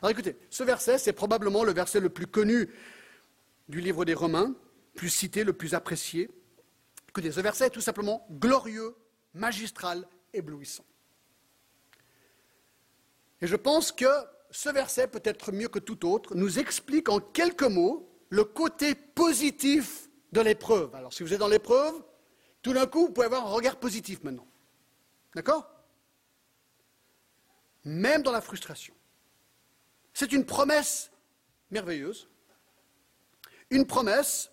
[0.02, 2.70] Alors écoutez, ce verset, c'est probablement le verset le plus connu
[3.72, 4.54] du livre des Romains,
[4.94, 6.30] plus cité, le plus apprécié.
[7.10, 8.96] Écoutez, ce verset tout simplement glorieux,
[9.34, 10.86] magistral, éblouissant.
[13.42, 14.06] Et je pense que
[14.52, 20.10] ce verset, peut-être mieux que tout autre, nous explique en quelques mots le côté positif
[20.34, 20.94] de l'épreuve.
[20.94, 22.04] Alors si vous êtes dans l'épreuve,
[22.62, 24.48] tout d'un coup, vous pouvez avoir un regard positif maintenant.
[25.34, 25.68] D'accord?
[27.86, 28.94] Même dans la frustration.
[30.14, 31.10] C'est une promesse
[31.72, 32.28] merveilleuse.
[33.72, 34.52] Une promesse,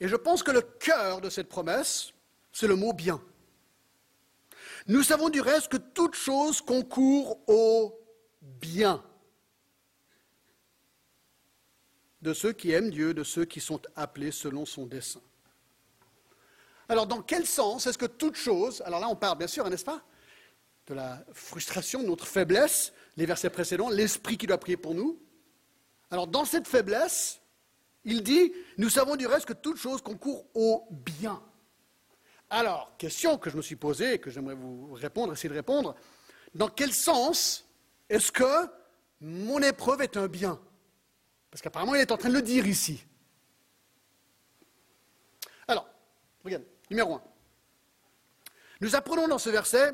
[0.00, 2.12] et je pense que le cœur de cette promesse,
[2.52, 3.22] c'est le mot bien.
[4.86, 7.96] Nous savons du reste que toute chose concourt au
[8.40, 9.04] bien
[12.22, 15.22] de ceux qui aiment Dieu, de ceux qui sont appelés selon son dessein.
[16.88, 19.84] Alors, dans quel sens est-ce que toute chose, alors là on parle bien sûr, n'est-ce
[19.84, 20.02] pas,
[20.86, 25.20] de la frustration, de notre faiblesse, les versets précédents, l'esprit qui doit prier pour nous.
[26.10, 27.40] Alors, dans cette faiblesse,
[28.04, 31.42] il dit, nous savons du reste que toute chose concourt au bien.
[32.48, 35.94] Alors, question que je me suis posée et que j'aimerais vous répondre, essayer de répondre,
[36.54, 37.68] dans quel sens
[38.08, 38.68] est-ce que
[39.20, 40.60] mon épreuve est un bien?
[41.50, 43.04] Parce qu'apparemment, il est en train de le dire ici.
[45.68, 45.88] Alors,
[46.42, 47.22] regarde, numéro un.
[48.80, 49.92] Nous apprenons dans ce verset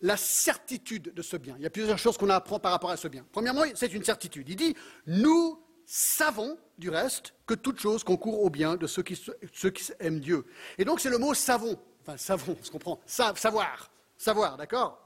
[0.00, 1.54] la certitude de ce bien.
[1.56, 3.24] Il y a plusieurs choses qu'on apprend par rapport à ce bien.
[3.32, 4.48] Premièrement, c'est une certitude.
[4.48, 9.20] Il dit, nous savons du reste que toute chose concourt au bien de ceux qui,
[9.52, 10.44] ceux qui aiment Dieu.
[10.78, 11.78] Et donc c'est le mot savons.
[12.02, 13.00] Enfin, savons, on se comprend.
[13.06, 13.90] savoir.
[14.16, 15.00] Savoir, d'accord?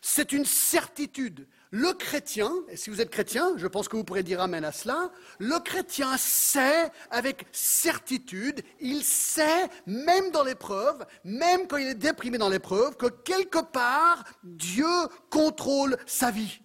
[0.00, 1.46] C'est une certitude.
[1.72, 4.72] Le chrétien, et si vous êtes chrétien, je pense que vous pourrez dire Amen à
[4.72, 11.94] cela, le chrétien sait avec certitude, il sait, même dans l'épreuve, même quand il est
[11.94, 14.88] déprimé dans l'épreuve, que quelque part, Dieu
[15.30, 16.60] contrôle sa vie.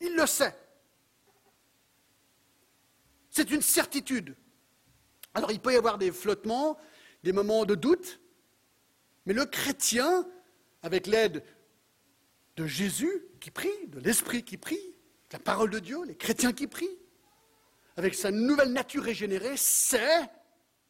[0.00, 0.54] Il le sait.
[3.38, 4.34] C'est une certitude.
[5.32, 6.76] Alors il peut y avoir des flottements,
[7.22, 8.18] des moments de doute,
[9.26, 10.28] mais le chrétien,
[10.82, 11.44] avec l'aide
[12.56, 14.96] de Jésus qui prie, de l'Esprit qui prie,
[15.30, 16.98] la parole de Dieu, les chrétiens qui prient,
[17.96, 20.28] avec sa nouvelle nature régénérée, sait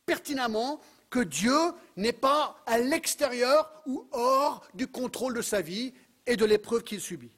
[0.06, 0.80] pertinemment
[1.10, 1.58] que Dieu
[1.96, 5.92] n'est pas à l'extérieur ou hors du contrôle de sa vie
[6.24, 7.36] et de l'épreuve qu'il subit.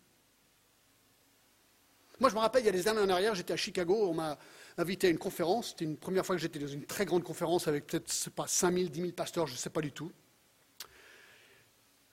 [2.21, 4.15] Moi, je me rappelle, il y a des années en arrière, j'étais à Chicago, on
[4.15, 4.39] m'a
[4.81, 5.71] invité à une conférence.
[5.71, 8.75] C'était une première fois que j'étais dans une très grande conférence avec peut-être, pas, 5
[8.75, 10.11] 000, 10 000 pasteurs, je ne sais pas du tout.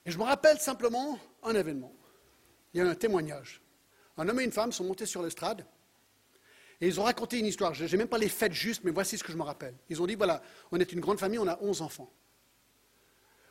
[0.06, 1.92] Et je me rappelle simplement un événement
[2.74, 3.60] il y a un témoignage.
[4.16, 5.64] Un homme et une femme sont montés sur l'estrade
[6.80, 7.74] et ils ont raconté une histoire.
[7.74, 9.74] Je n'ai même pas les faits justes, mais voici ce que je me rappelle.
[9.88, 12.12] Ils ont dit, voilà, on est une grande famille, on a 11 enfants.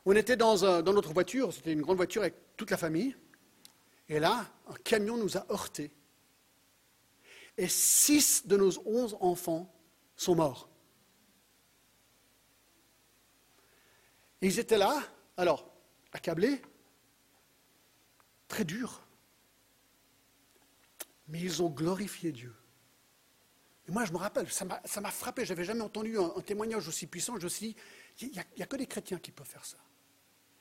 [0.05, 3.15] On était dans, dans notre voiture, c'était une grande voiture avec toute la famille,
[4.07, 5.91] et là, un camion nous a heurtés.
[7.57, 9.73] Et six de nos 11 enfants
[10.15, 10.69] sont morts.
[14.41, 15.01] Ils étaient là,
[15.35, 15.67] alors,
[16.13, 16.61] accablés,
[18.47, 19.07] très durs
[21.27, 22.53] mais ils ont glorifié Dieu.
[23.87, 27.07] Et moi, je me rappelle, ça m'a frappé, je n'avais jamais entendu un, témoignage aussi
[27.07, 27.37] puissant.
[27.37, 27.75] Je me suis dit,
[28.21, 29.77] il n'y a, que des chrétiens qui peuvent faire ça.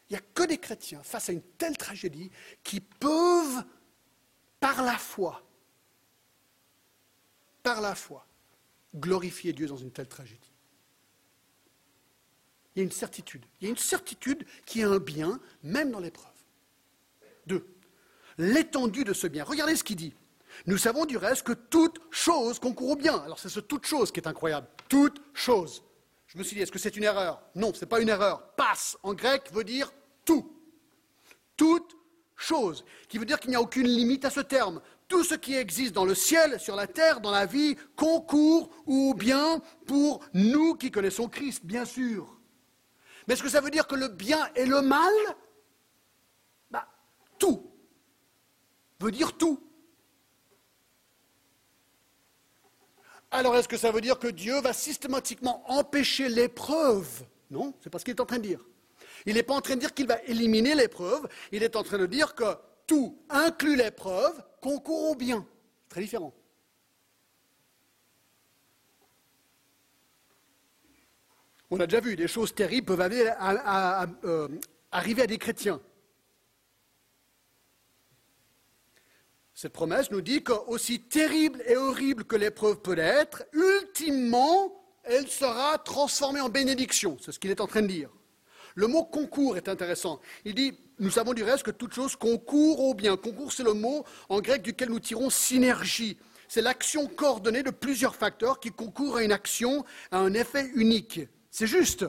[0.09, 2.30] Il n'y a que des chrétiens, face à une telle tragédie,
[2.62, 3.64] qui peuvent,
[4.61, 5.42] par la foi,
[7.66, 8.24] par la foi,
[8.94, 10.52] glorifier Dieu dans une telle tragédie.
[12.72, 13.44] Il y a une certitude.
[13.60, 16.30] Il y a une certitude qui est un bien, même dans l'épreuve.
[17.44, 17.66] Deux,
[18.38, 19.42] l'étendue de ce bien.
[19.42, 20.14] Regardez ce qu'il dit.
[20.66, 23.16] Nous savons du reste que toute chose concourt au bien.
[23.16, 24.68] Alors c'est ce toute chose qui est incroyable.
[24.88, 25.82] Toute chose.
[26.28, 27.42] Je me suis dit, est-ce que c'est une erreur?
[27.56, 28.54] Non, ce n'est pas une erreur.
[28.54, 29.92] Passe en grec veut dire
[30.24, 30.56] tout.
[31.56, 31.96] Toute
[32.36, 34.80] chose, qui veut dire qu'il n'y a aucune limite à ce terme.
[35.09, 39.14] Tout ce qui existe dans le ciel, sur la terre, dans la vie, concourt au
[39.14, 42.36] bien pour nous qui connaissons Christ, bien sûr.
[43.26, 45.12] Mais est-ce que ça veut dire que le bien et le mal
[46.70, 46.88] bah,
[47.38, 47.70] Tout
[49.00, 49.61] veut dire tout.
[53.30, 57.24] Alors est-ce que ça veut dire que Dieu va systématiquement empêcher l'épreuve?
[57.50, 58.64] Non, c'est pas ce qu'il est en train de dire.
[59.24, 61.98] Il n'est pas en train de dire qu'il va éliminer l'épreuve, il est en train
[61.98, 62.44] de dire que
[62.87, 65.47] tout, inclut l'épreuve, concourt au bien.
[65.89, 66.32] Très différent.
[71.70, 74.49] On a déjà vu, des choses terribles peuvent euh,
[74.93, 75.80] arriver à des chrétiens.
[79.53, 85.78] Cette promesse nous dit qu'aussi terrible et horrible que l'épreuve peut être, ultimement, elle sera
[85.78, 87.16] transformée en bénédiction.
[87.20, 88.11] C'est ce qu'il est en train de dire.
[88.76, 90.20] Le mot concours est intéressant.
[90.44, 93.16] Il dit, nous savons du reste que toute chose concourt au bien.
[93.16, 96.18] Concours, c'est le mot en grec duquel nous tirons synergie.
[96.46, 101.20] C'est l'action coordonnée de plusieurs facteurs qui concourent à une action, à un effet unique.
[101.50, 102.04] C'est juste.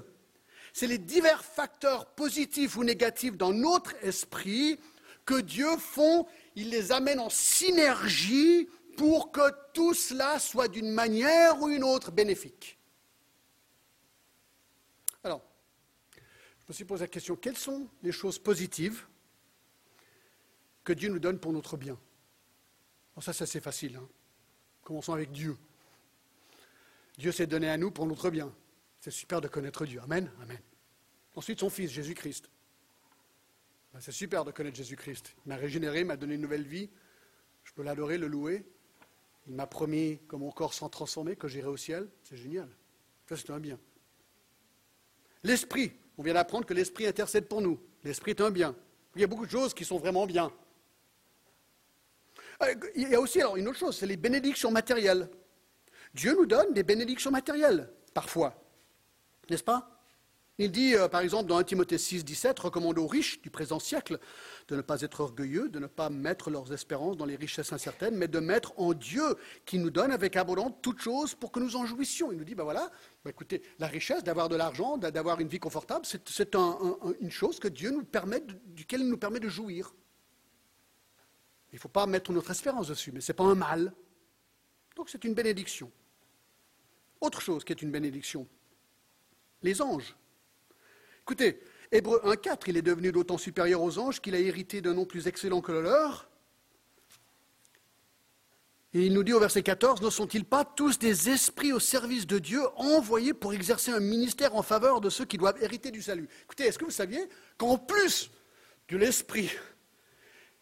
[0.74, 4.78] C'est les divers facteurs positifs ou négatifs dans notre esprit
[5.26, 9.42] que Dieu font il les amène en synergie pour que
[9.74, 12.78] tout cela soit d'une manière ou une autre bénéfique.
[15.24, 15.44] Alors,
[16.57, 19.06] je me suis posé la question, quelles sont les choses positives
[20.84, 21.98] que Dieu nous donne pour notre bien?
[23.16, 23.96] Bon, Ça, c'est assez facile.
[23.96, 24.08] Hein.
[24.84, 25.58] Commençons avec Dieu.
[27.18, 28.54] Dieu s'est donné à nous pour notre bien.
[29.00, 30.02] C'est super de connaître Dieu.
[30.02, 30.32] Amen.
[30.42, 30.60] Amen.
[31.36, 32.50] Ensuite, son Fils, Jésus-Christ.
[33.94, 35.36] Ben, c'est super de connaître Jésus-Christ.
[35.46, 36.90] Il m'a régénéré, m'a donné une nouvelle vie.
[37.64, 38.66] Je peux l'adorer, le louer.
[39.48, 42.10] Il m'a promis que mon corps s'en transformé, que j'irai au ciel.
[42.24, 42.70] C'est génial.
[43.28, 43.80] Ça, c'est un bien.
[45.44, 45.94] L'esprit.
[46.18, 47.80] On vient d'apprendre que l'esprit intercède pour nous.
[48.04, 48.76] L'esprit est un bien.
[49.16, 50.52] Il y a beaucoup de choses qui sont vraiment bien.
[52.64, 55.30] Euh, il y a aussi alors une autre chose, c'est les bénédictions matérielles.
[56.14, 58.64] Dieu nous donne des bénédictions matérielles, parfois.
[59.50, 59.97] N'est-ce pas?
[60.60, 63.80] Il dit, euh, par exemple, dans 1 Timothée 6, 17, recommande aux riches du présent
[63.80, 64.20] siècle
[64.68, 68.16] de ne pas être orgueilleux, de ne pas mettre leurs espérances dans les richesses incertaines,
[68.16, 69.36] mais de mettre en Dieu
[69.66, 72.32] qui nous donne avec abondance toutes choses pour que nous en jouissions.
[72.32, 72.92] Il nous dit, ben voilà,
[73.24, 76.56] ben écoutez, la richesse, d'avoir de l'argent, d'avoir une vie confortable, c'est
[77.20, 79.94] une chose que Dieu nous permet, duquel il nous permet de jouir.
[81.72, 83.94] Il ne faut pas mettre notre espérance dessus, mais ce n'est pas un mal.
[84.96, 85.92] Donc c'est une bénédiction.
[87.22, 88.48] Autre chose qui est une bénédiction,
[89.62, 90.16] les anges.
[91.28, 91.60] Écoutez,
[91.92, 95.28] Hébreu 1.4, il est devenu d'autant supérieur aux anges qu'il a hérité d'un nom plus
[95.28, 96.30] excellent que le leur.
[98.94, 102.28] Et il nous dit au verset 14, ne sont-ils pas tous des esprits au service
[102.28, 106.02] de Dieu envoyés pour exercer un ministère en faveur de ceux qui doivent hériter du
[106.02, 106.30] salut?
[106.44, 108.32] Écoutez, est-ce que vous saviez qu'en plus
[108.88, 109.52] de l'Esprit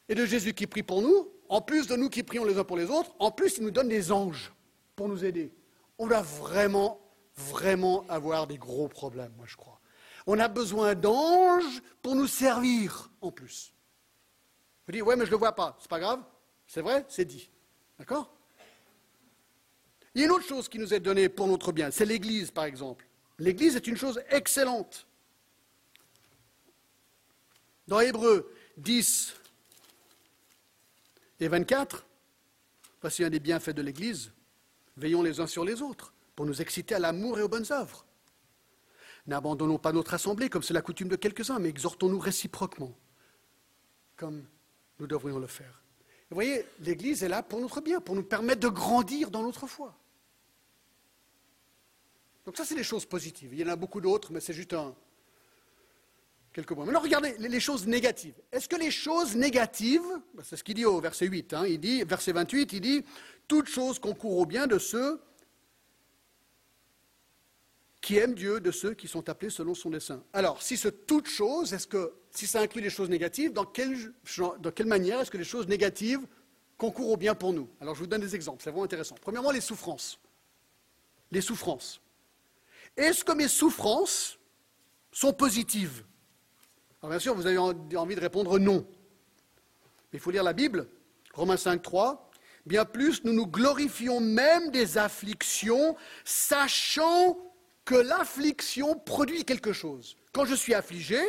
[0.10, 2.64] et de Jésus qui prie pour nous, en plus de nous qui prions les uns
[2.64, 4.52] pour les autres, en plus il nous donne des anges
[4.96, 5.54] pour nous aider?
[6.00, 7.00] On va vraiment,
[7.36, 9.80] vraiment avoir des gros problèmes, moi je crois.
[10.28, 13.74] On a besoin d'anges pour nous servir en plus.
[14.86, 15.78] Vous dites, ouais, mais je ne le vois pas.
[15.80, 16.24] C'est pas grave.
[16.68, 17.50] C'est vrai, c'est dit.
[17.98, 18.32] D'accord?
[20.14, 21.92] Il y a une autre chose qui nous est donnée pour notre bien.
[21.92, 23.08] C'est l'Église, par exemple.
[23.38, 25.08] L'Église est une chose excellente.
[27.88, 29.36] Dans Hébreu 10
[31.40, 32.06] et 24,
[33.02, 34.32] voici un des bienfaits de l'Église.
[34.98, 38.06] Veillons les uns sur les autres pour nous exciter à l'amour et aux bonnes œuvres.
[39.28, 42.96] N'abandonnons pas notre assemblée comme c'est la coutume de quelques-uns, mais exhortons-nous réciproquement,
[44.16, 44.46] comme
[45.00, 45.82] nous devrions le faire.
[46.30, 49.68] Vous voyez, l'Église est là pour notre bien, pour nous permettre de grandir dans notre
[49.68, 49.96] foi.
[52.46, 53.54] Donc ça, c'est les choses positives.
[53.54, 54.96] Il y en a beaucoup d'autres, mais c'est juste un,
[56.54, 56.86] quelques points.
[56.86, 58.36] Maintenant, regardez les choses négatives.
[58.52, 61.80] Est-ce que les choses négatives, ben, c'est ce qu'il dit au verset 8, hein, il
[61.80, 63.06] dit, verset 28, il dit,
[63.48, 65.20] toutes choses concourent au bien de ceux
[68.06, 70.24] qui aime Dieu de ceux qui sont appelés selon son dessein.
[70.32, 74.14] Alors, si c'est toute chose, est-ce que, si ça inclut les choses négatives, dans quelle,
[74.60, 76.20] dans quelle manière est-ce que les choses négatives
[76.78, 77.68] concourent au bien pour nous?
[77.82, 79.16] Alors, je vous donne des exemples, c'est vraiment intéressant.
[79.20, 80.20] Premièrement, les souffrances.
[81.32, 82.00] Les souffrances.
[82.96, 84.38] Est-ce que mes souffrances
[85.12, 86.06] sont positives?
[87.02, 88.86] Alors, bien sûr, vous avez envie de répondre non.
[90.14, 90.88] Mais il faut lire la Bible,
[91.34, 92.30] Romains 5, 3.
[92.68, 97.45] Bien plus, nous nous glorifions même des afflictions, sachant
[97.86, 100.18] que l'affliction produit quelque chose.
[100.34, 101.20] Quand je suis affligé,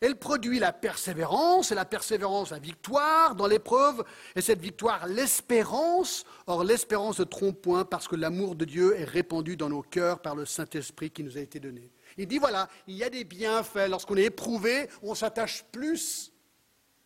[0.00, 4.04] elle produit la persévérance, et la persévérance la victoire dans l'épreuve,
[4.34, 6.24] et cette victoire l'espérance.
[6.46, 10.20] Or l'espérance ne trompe point parce que l'amour de Dieu est répandu dans nos cœurs
[10.20, 11.92] par le Saint-Esprit qui nous a été donné.
[12.16, 13.88] Il dit voilà, il y a des bienfaits.
[13.88, 16.32] Lorsqu'on est éprouvé, on s'attache plus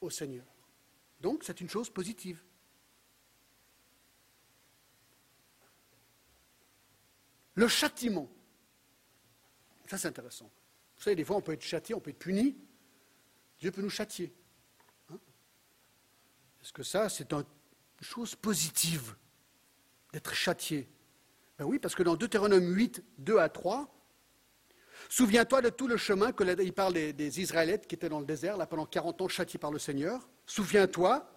[0.01, 0.45] au Seigneur.
[1.20, 2.43] Donc c'est une chose positive.
[7.55, 8.31] Le châtiment
[9.89, 10.51] ça, c'est intéressant.
[10.97, 12.57] Vous savez, des fois, on peut être châtié, on peut être puni.
[13.59, 14.34] Dieu peut nous châtier.
[15.11, 15.18] Hein
[16.61, 17.45] Est-ce que ça, c'est une
[18.01, 19.16] chose positive
[20.12, 20.89] d'être châtié?
[21.59, 23.93] Ben oui, parce que dans Deutéronome 8, 2 à 3,
[25.09, 28.26] souviens-toi de tout le chemin que il parle des, des Israélites qui étaient dans le
[28.26, 30.28] désert, là pendant 40 ans châtiés par le Seigneur.
[30.47, 31.28] Souviens-toi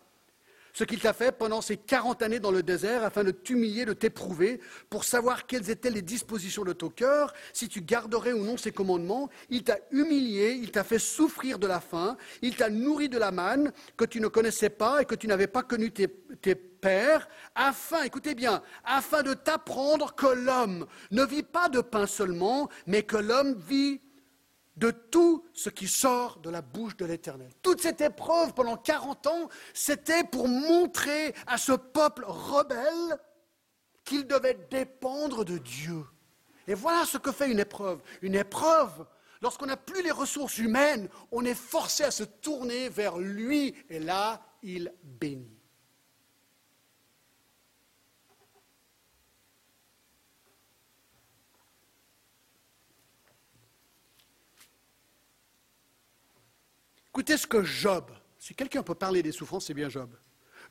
[0.74, 3.94] ce qu'il t'a fait pendant ces 40 années dans le désert afin de t'humilier, de
[3.94, 4.60] t'éprouver,
[4.90, 8.72] pour savoir quelles étaient les dispositions de ton cœur, si tu garderais ou non ses
[8.72, 9.30] commandements.
[9.50, 13.32] Il t'a humilié, il t'a fait souffrir de la faim, il t'a nourri de la
[13.32, 16.08] manne que tu ne connaissais pas et que tu n'avais pas connu tes,
[16.42, 22.08] tes pères, afin, écoutez bien, afin de t'apprendre que l'homme ne vit pas de pain
[22.08, 24.02] seulement, mais que l'homme vit
[24.78, 27.52] de tout ce qui sort de la bouche de l'Éternel.
[27.62, 33.20] Toute cette épreuve pendant 40 ans, c'était pour montrer à ce peuple rebelle
[34.04, 36.04] qu'il devait dépendre de Dieu.
[36.68, 38.02] Et voilà ce que fait une épreuve.
[38.22, 39.06] Une épreuve,
[39.42, 44.00] lorsqu'on n'a plus les ressources humaines, on est forcé à se tourner vers lui et
[44.00, 45.61] là, il bénit.
[57.22, 58.10] Écoutez ce que Job,
[58.40, 60.10] si quelqu'un peut parler des souffrances, c'est bien Job.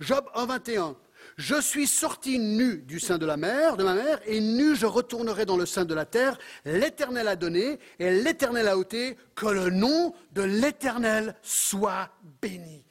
[0.01, 0.97] Job 1,21.
[1.37, 4.85] Je suis sorti nu du sein de la mer, de ma mère, et nu je
[4.85, 6.41] retournerai dans le sein de la terre.
[6.65, 9.17] L'Éternel a donné et l'Éternel a ôté.
[9.37, 12.11] Que le nom de l'Éternel soit
[12.43, 12.85] béni.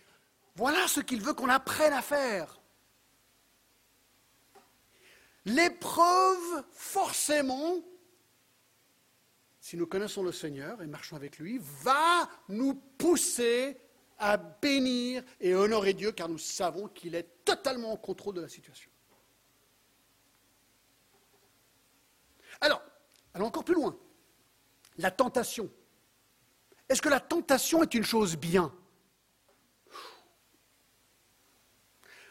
[0.55, 2.61] Voilà ce qu'il veut qu'on apprenne à faire.
[5.43, 7.75] L'épreuve, forcément,
[9.69, 13.79] si nous connaissons le Seigneur et marchons avec lui, va nous pousser
[14.17, 18.49] à bénir et honorer Dieu car nous savons qu'il est totalement en contrôle de la
[18.49, 18.89] situation.
[22.61, 22.81] Alors,
[23.35, 23.95] allons encore plus loin.
[24.97, 25.69] La tentation.
[26.89, 28.73] Est-ce que la tentation est une chose bien?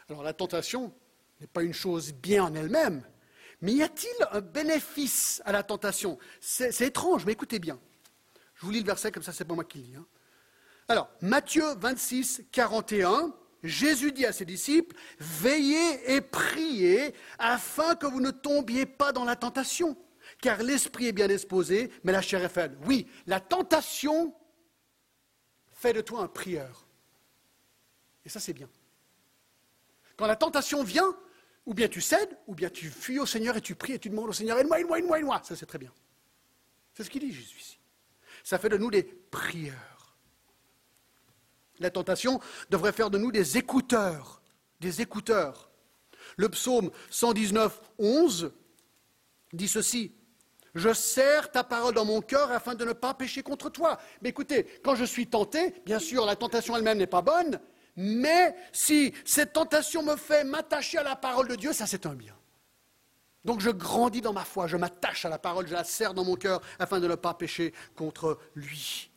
[0.09, 0.93] Alors la tentation
[1.39, 3.01] n'est pas une chose bien en elle-même,
[3.61, 7.79] mais y a-t-il un bénéfice à la tentation c'est, étrange, mais écoutez bien.
[8.55, 9.95] Je vous lis le verset comme ça, c'est pas moi qui lis.
[9.95, 10.05] Hein.
[10.87, 13.33] Alors, Matthieu 26, 41,
[13.63, 19.25] Jésus dit à ses disciples, Veillez et priez afin que vous ne tombiez pas dans
[19.25, 19.97] la tentation,
[20.41, 22.77] car l'esprit est bien disposé, mais la chair est faible.
[22.85, 24.33] Oui, la tentation
[25.71, 26.85] fait de toi un prieur.
[28.25, 28.69] Et ça, c'est bien.
[30.17, 31.15] Quand la tentation vient,
[31.65, 34.09] ou bien tu cèdes, ou bien tu fuis au Seigneur et tu pries et tu
[34.09, 35.41] demandes au Seigneur, aide-moi, aide-moi, aide-moi, aide-moi.
[35.43, 35.91] Ça, c'est très bien.
[36.93, 37.79] C'est ce qu'il dit Jésus ici.
[38.43, 40.17] Ça fait de nous des prieurs.
[41.79, 42.39] La tentation
[42.69, 44.41] devrait faire de nous des écouteurs,
[44.79, 45.69] des écouteurs.
[46.37, 48.51] Le psaume 119, 11
[49.53, 50.13] dit ceci.
[50.75, 53.97] Je serre ta parole dans mon cœur afin de ne pas pécher contre toi.
[54.21, 57.59] Mais écoutez, quand je suis tenté, bien sûr, la tentation elle-même n'est pas bonne,
[57.95, 62.13] mais si cette tentation me fait m'attacher à la parole de Dieu, ça c'est un
[62.13, 62.35] bien.
[63.45, 66.25] Donc je grandis dans ma foi, je m'attache à la parole, je la serre dans
[66.25, 69.09] mon cœur afin de ne pas pécher contre lui.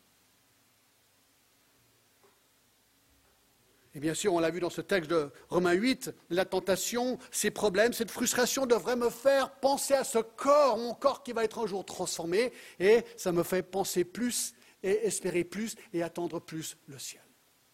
[3.95, 7.51] Et bien sûr, on l'a vu dans ce texte de Romains 8, la tentation, ces
[7.51, 11.63] problèmes, cette frustration devrait me faire penser à ce corps, mon corps qui va être
[11.63, 16.79] un jour transformé, et ça me fait penser plus et espérer plus et attendre plus
[16.87, 17.23] le ciel.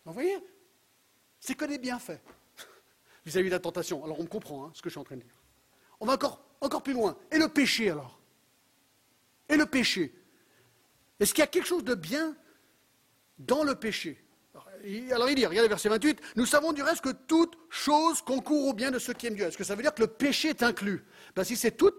[0.05, 0.36] Vous voyez?
[1.41, 2.20] C'est que des bienfaits
[3.26, 4.05] vis-à-vis de la tentation.
[4.05, 5.34] Alors on me comprend hein, ce que je suis en train de dire.
[6.01, 6.18] On va
[6.61, 7.16] encore, plus loin.
[7.30, 8.18] Et le péché alors?
[9.49, 10.14] Et le péché?
[11.18, 12.36] Est-ce qu'il y a quelque chose de bien
[13.39, 14.22] dans le péché?
[15.11, 18.74] Alors il dit, regardez verset 28, nous savons du reste que toute chose concourt au
[18.74, 19.47] bien de ceux qui aiment Dieu.
[19.47, 21.05] Est-ce que ça veut dire que le péché est inclus?
[21.34, 21.95] Ben, Si c'est tout,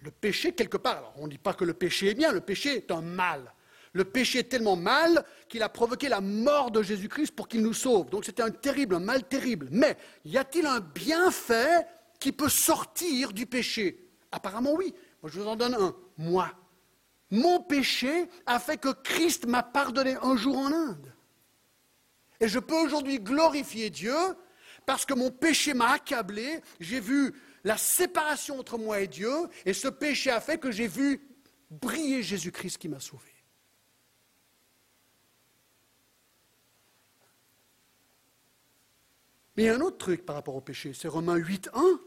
[0.00, 2.40] le péché quelque part, alors on ne dit pas que le péché est bien, le
[2.40, 3.52] péché est un mal.
[3.94, 7.72] Le péché est tellement mal qu'il a provoqué la mort de Jésus-Christ pour qu'il nous
[7.72, 8.10] sauve.
[8.10, 9.68] Donc c'était un terrible, un mal terrible.
[9.70, 11.86] Mais y a-t-il un bienfait
[12.18, 14.10] qui peut sortir du péché?
[14.32, 14.92] Apparemment oui.
[15.22, 15.94] Moi je vous en donne un.
[16.18, 16.50] Moi.
[17.30, 21.14] Mon péché a fait que Christ m'a pardonné un jour en Inde.
[22.40, 24.16] Et je peux aujourd'hui glorifier Dieu
[24.86, 26.60] parce que mon péché m'a accablé.
[26.80, 27.32] J'ai vu
[27.62, 29.32] la séparation entre moi et Dieu.
[29.64, 31.28] Et ce péché a fait que j'ai vu
[31.70, 33.33] briller Jésus-Christ qui m'a sauvé.
[39.56, 42.00] Mais il y a un autre truc par rapport au péché, c'est Romains 8, 1.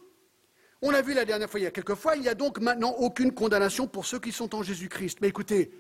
[0.81, 2.59] On l'a vu la dernière fois, il y a quelques fois, il n'y a donc
[2.59, 5.19] maintenant aucune condamnation pour ceux qui sont en Jésus-Christ.
[5.21, 5.71] Mais écoutez,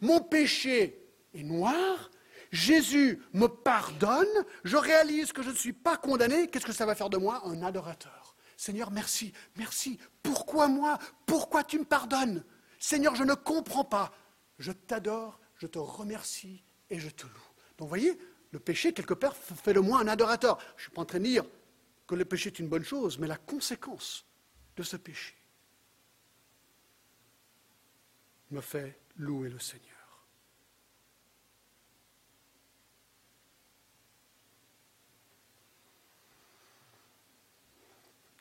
[0.00, 2.10] mon péché est noir,
[2.50, 4.26] Jésus me pardonne,
[4.64, 7.42] je réalise que je ne suis pas condamné, qu'est-ce que ça va faire de moi?
[7.46, 8.36] Un adorateur.
[8.56, 9.98] Seigneur, merci, merci.
[10.22, 10.98] Pourquoi moi?
[11.26, 12.44] Pourquoi tu me pardonnes?
[12.78, 14.12] Seigneur, je ne comprends pas.
[14.58, 17.50] Je t'adore, je te remercie et je te loue.
[17.78, 18.18] Donc vous voyez,
[18.52, 20.58] Le péché, quelque part, fait de moi un adorateur.
[20.60, 21.44] Je ne suis pas en train de dire
[22.06, 24.26] que le péché est une bonne chose, mais la conséquence
[24.76, 25.34] de ce péché
[28.50, 29.88] me fait louer le Seigneur.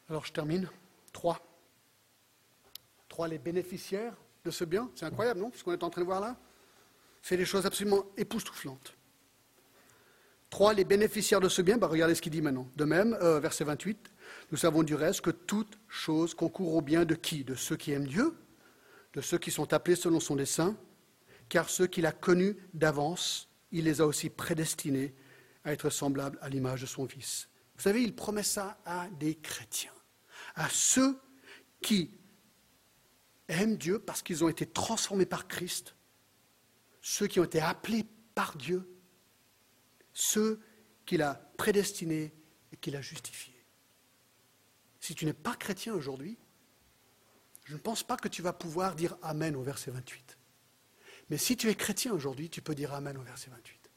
[0.09, 0.69] Alors je termine.
[1.13, 1.39] Trois.
[3.07, 4.91] Trois, les bénéficiaires de ce bien.
[4.95, 6.35] C'est incroyable, non Ce qu'on est en train de voir là?
[7.21, 8.93] C'est des choses absolument époustouflantes.
[10.51, 11.77] Trois, les bénéficiaires de ce bien.
[11.77, 12.69] Bah, regardez ce qu'il dit maintenant.
[12.75, 14.11] De même, euh, verset 28,
[14.51, 17.43] nous savons du reste que toute chose concourt au bien de qui?
[17.43, 18.35] De ceux qui aiment Dieu,
[19.13, 20.77] de ceux qui sont appelés selon son dessein,
[21.49, 25.15] car ceux qu'il a connus d'avance, il les a aussi prédestinés
[25.63, 27.49] à être semblables à l'image de son Fils.
[27.75, 29.91] Vous savez, il promet ça à des chrétiens
[30.55, 31.19] à ceux
[31.81, 32.11] qui
[33.47, 35.95] aiment Dieu parce qu'ils ont été transformés par Christ,
[37.01, 38.87] ceux qui ont été appelés par Dieu,
[40.13, 40.59] ceux
[41.05, 42.33] qu'il a prédestinés
[42.71, 43.65] et qu'il a justifiés.
[44.99, 46.37] Si tu n'es pas chrétien aujourd'hui,
[47.65, 50.37] je ne pense pas que tu vas pouvoir dire Amen au verset 28.
[51.29, 53.89] Mais si tu es chrétien aujourd'hui, tu peux dire Amen au verset 28.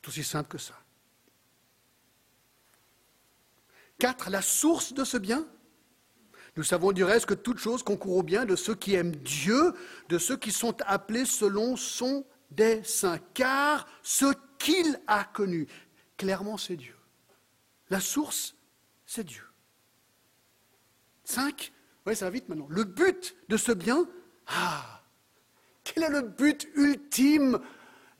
[0.00, 0.78] C'est aussi simple que ça.
[3.98, 5.46] Quatre, la source de ce bien,
[6.56, 9.74] nous savons du reste que toute chose concourt au bien de ceux qui aiment Dieu,
[10.08, 14.26] de ceux qui sont appelés selon son dessein, car ce
[14.58, 15.66] qu'il a connu,
[16.16, 16.96] clairement c'est Dieu.
[17.88, 18.54] La source,
[19.06, 19.44] c'est Dieu.
[21.24, 21.72] Cinq,
[22.06, 22.66] oui, ça va vite maintenant.
[22.70, 24.06] Le but de ce bien,
[24.46, 25.02] ah,
[25.84, 27.58] quel est le but ultime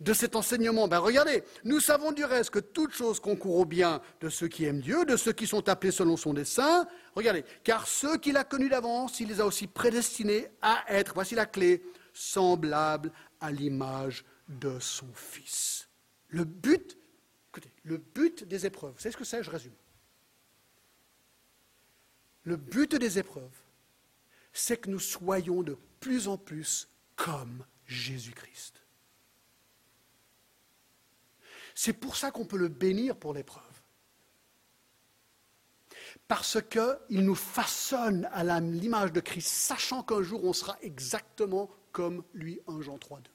[0.01, 0.89] de cet enseignement?
[0.89, 4.65] Ben Regardez, nous savons du reste que toute chose concourt au bien de ceux qui
[4.65, 6.87] aiment Dieu, de ceux qui sont appelés selon son dessein.
[7.15, 11.35] Regardez, car ceux qu'il a connus d'avance, il les a aussi prédestinés à être, voici
[11.35, 15.89] la clé, semblables à l'image de son Fils.
[16.29, 16.99] Le but,
[17.51, 19.75] écoutez, le but des épreuves, savez ce que c'est Je résume.
[22.45, 23.61] Le but des épreuves,
[24.53, 28.83] c'est que nous soyons de plus en plus comme Jésus-Christ.
[31.75, 33.65] C'est pour ça qu'on peut le bénir pour l'épreuve.
[36.27, 42.25] Parce qu'il nous façonne à l'image de Christ, sachant qu'un jour on sera exactement comme
[42.33, 43.27] lui, en Jean 3.2.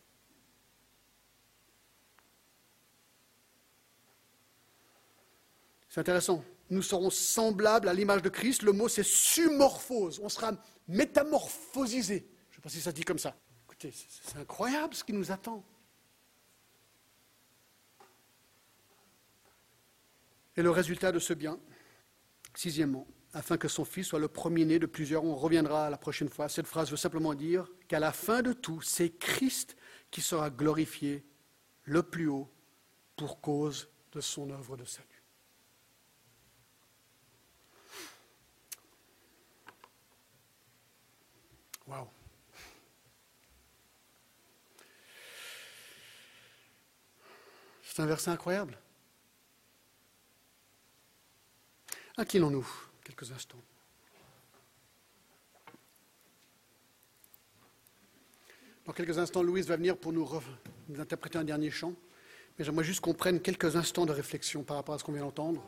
[5.89, 6.43] C'est intéressant.
[6.69, 8.63] Nous serons semblables à l'image de Christ.
[8.63, 10.19] Le mot, c'est sumorphose.
[10.21, 10.51] On sera
[10.87, 12.27] métamorphosisé.
[12.49, 13.37] Je ne sais pas si ça dit comme ça.
[13.65, 15.63] Écoutez, c'est incroyable ce qui nous attend.
[20.57, 21.59] Et le résultat de ce bien,
[22.55, 26.49] sixièmement, afin que son fils soit le premier-né de plusieurs, on reviendra la prochaine fois.
[26.49, 29.75] Cette phrase veut simplement dire qu'à la fin de tout, c'est Christ
[30.11, 31.25] qui sera glorifié
[31.83, 32.49] le plus haut
[33.15, 35.23] pour cause de son œuvre de salut.
[41.87, 42.07] Waouh!
[47.83, 48.77] C'est un verset incroyable.
[52.17, 52.67] Inclinons-nous
[53.03, 53.61] quelques instants.
[58.85, 60.27] Dans quelques instants, Louise va venir pour nous,
[60.99, 61.93] interpréter un dernier chant.
[62.57, 65.23] Mais j'aimerais juste qu'on prenne quelques instants de réflexion par rapport à ce qu'on vient
[65.23, 65.63] d'entendre.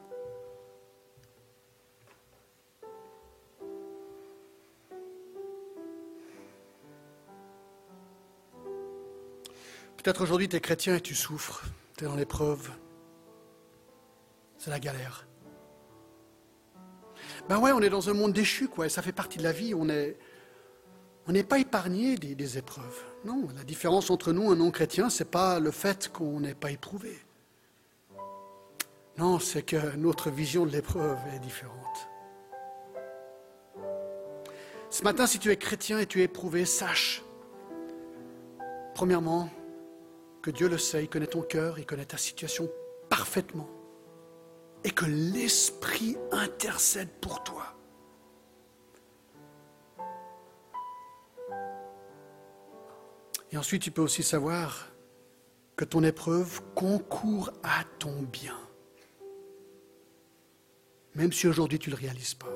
[9.97, 11.65] Peut-être aujourd'hui tu es chrétien et tu souffres,
[11.97, 12.70] tu es dans l'épreuve.
[14.57, 15.28] C'est la galère.
[17.49, 19.74] Ben ouais, on est dans un monde déchu, quoi, ça fait partie de la vie.
[19.74, 20.18] On n'est
[21.28, 23.03] on n'est pas épargné des, épreuves.
[23.25, 26.55] Non, la différence entre nous et un non-chrétien, ce n'est pas le fait qu'on n'ait
[26.55, 27.17] pas éprouvé.
[29.17, 31.75] Non, c'est que notre vision de l'épreuve est différente.
[34.89, 37.23] Ce matin, si tu es chrétien et tu es éprouvé, sache,
[38.95, 39.49] premièrement,
[40.41, 42.69] que Dieu le sait, il connaît ton cœur, il connaît ta situation
[43.09, 43.67] parfaitement
[44.86, 47.76] et que l'Esprit intercède pour toi.
[53.51, 54.87] Et ensuite, tu peux aussi savoir
[55.75, 58.57] que ton épreuve concourt à ton bien,
[61.15, 62.51] même si aujourd'hui tu ne le réalises pas.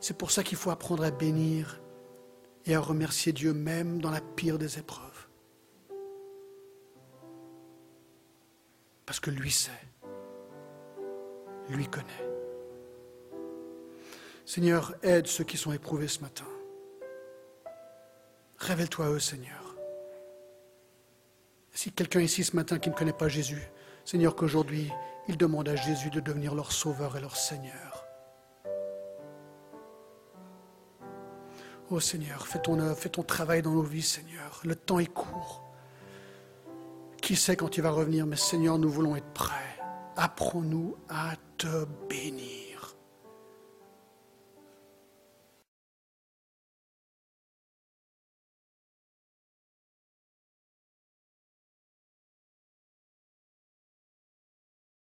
[0.00, 1.80] C'est pour ça qu'il faut apprendre à bénir
[2.66, 5.28] et à remercier Dieu même dans la pire des épreuves.
[9.06, 9.70] Parce que lui sait
[11.74, 12.04] lui connaît.
[14.44, 16.46] Seigneur, aide ceux qui sont éprouvés ce matin.
[18.58, 19.76] Révèle-toi à eux, Seigneur.
[21.72, 23.62] Si quelqu'un ici ce matin qui ne connaît pas Jésus,
[24.04, 24.90] Seigneur, qu'aujourd'hui,
[25.28, 28.06] ils demandent à Jésus de devenir leur sauveur et leur Seigneur.
[31.90, 34.60] Oh Seigneur, fais ton œuvre, fais ton travail dans nos vies, Seigneur.
[34.64, 35.62] Le temps est court.
[37.20, 39.78] Qui sait quand tu vas revenir, mais Seigneur, nous voulons être prêts.
[40.16, 42.65] Apprends-nous à te bénir.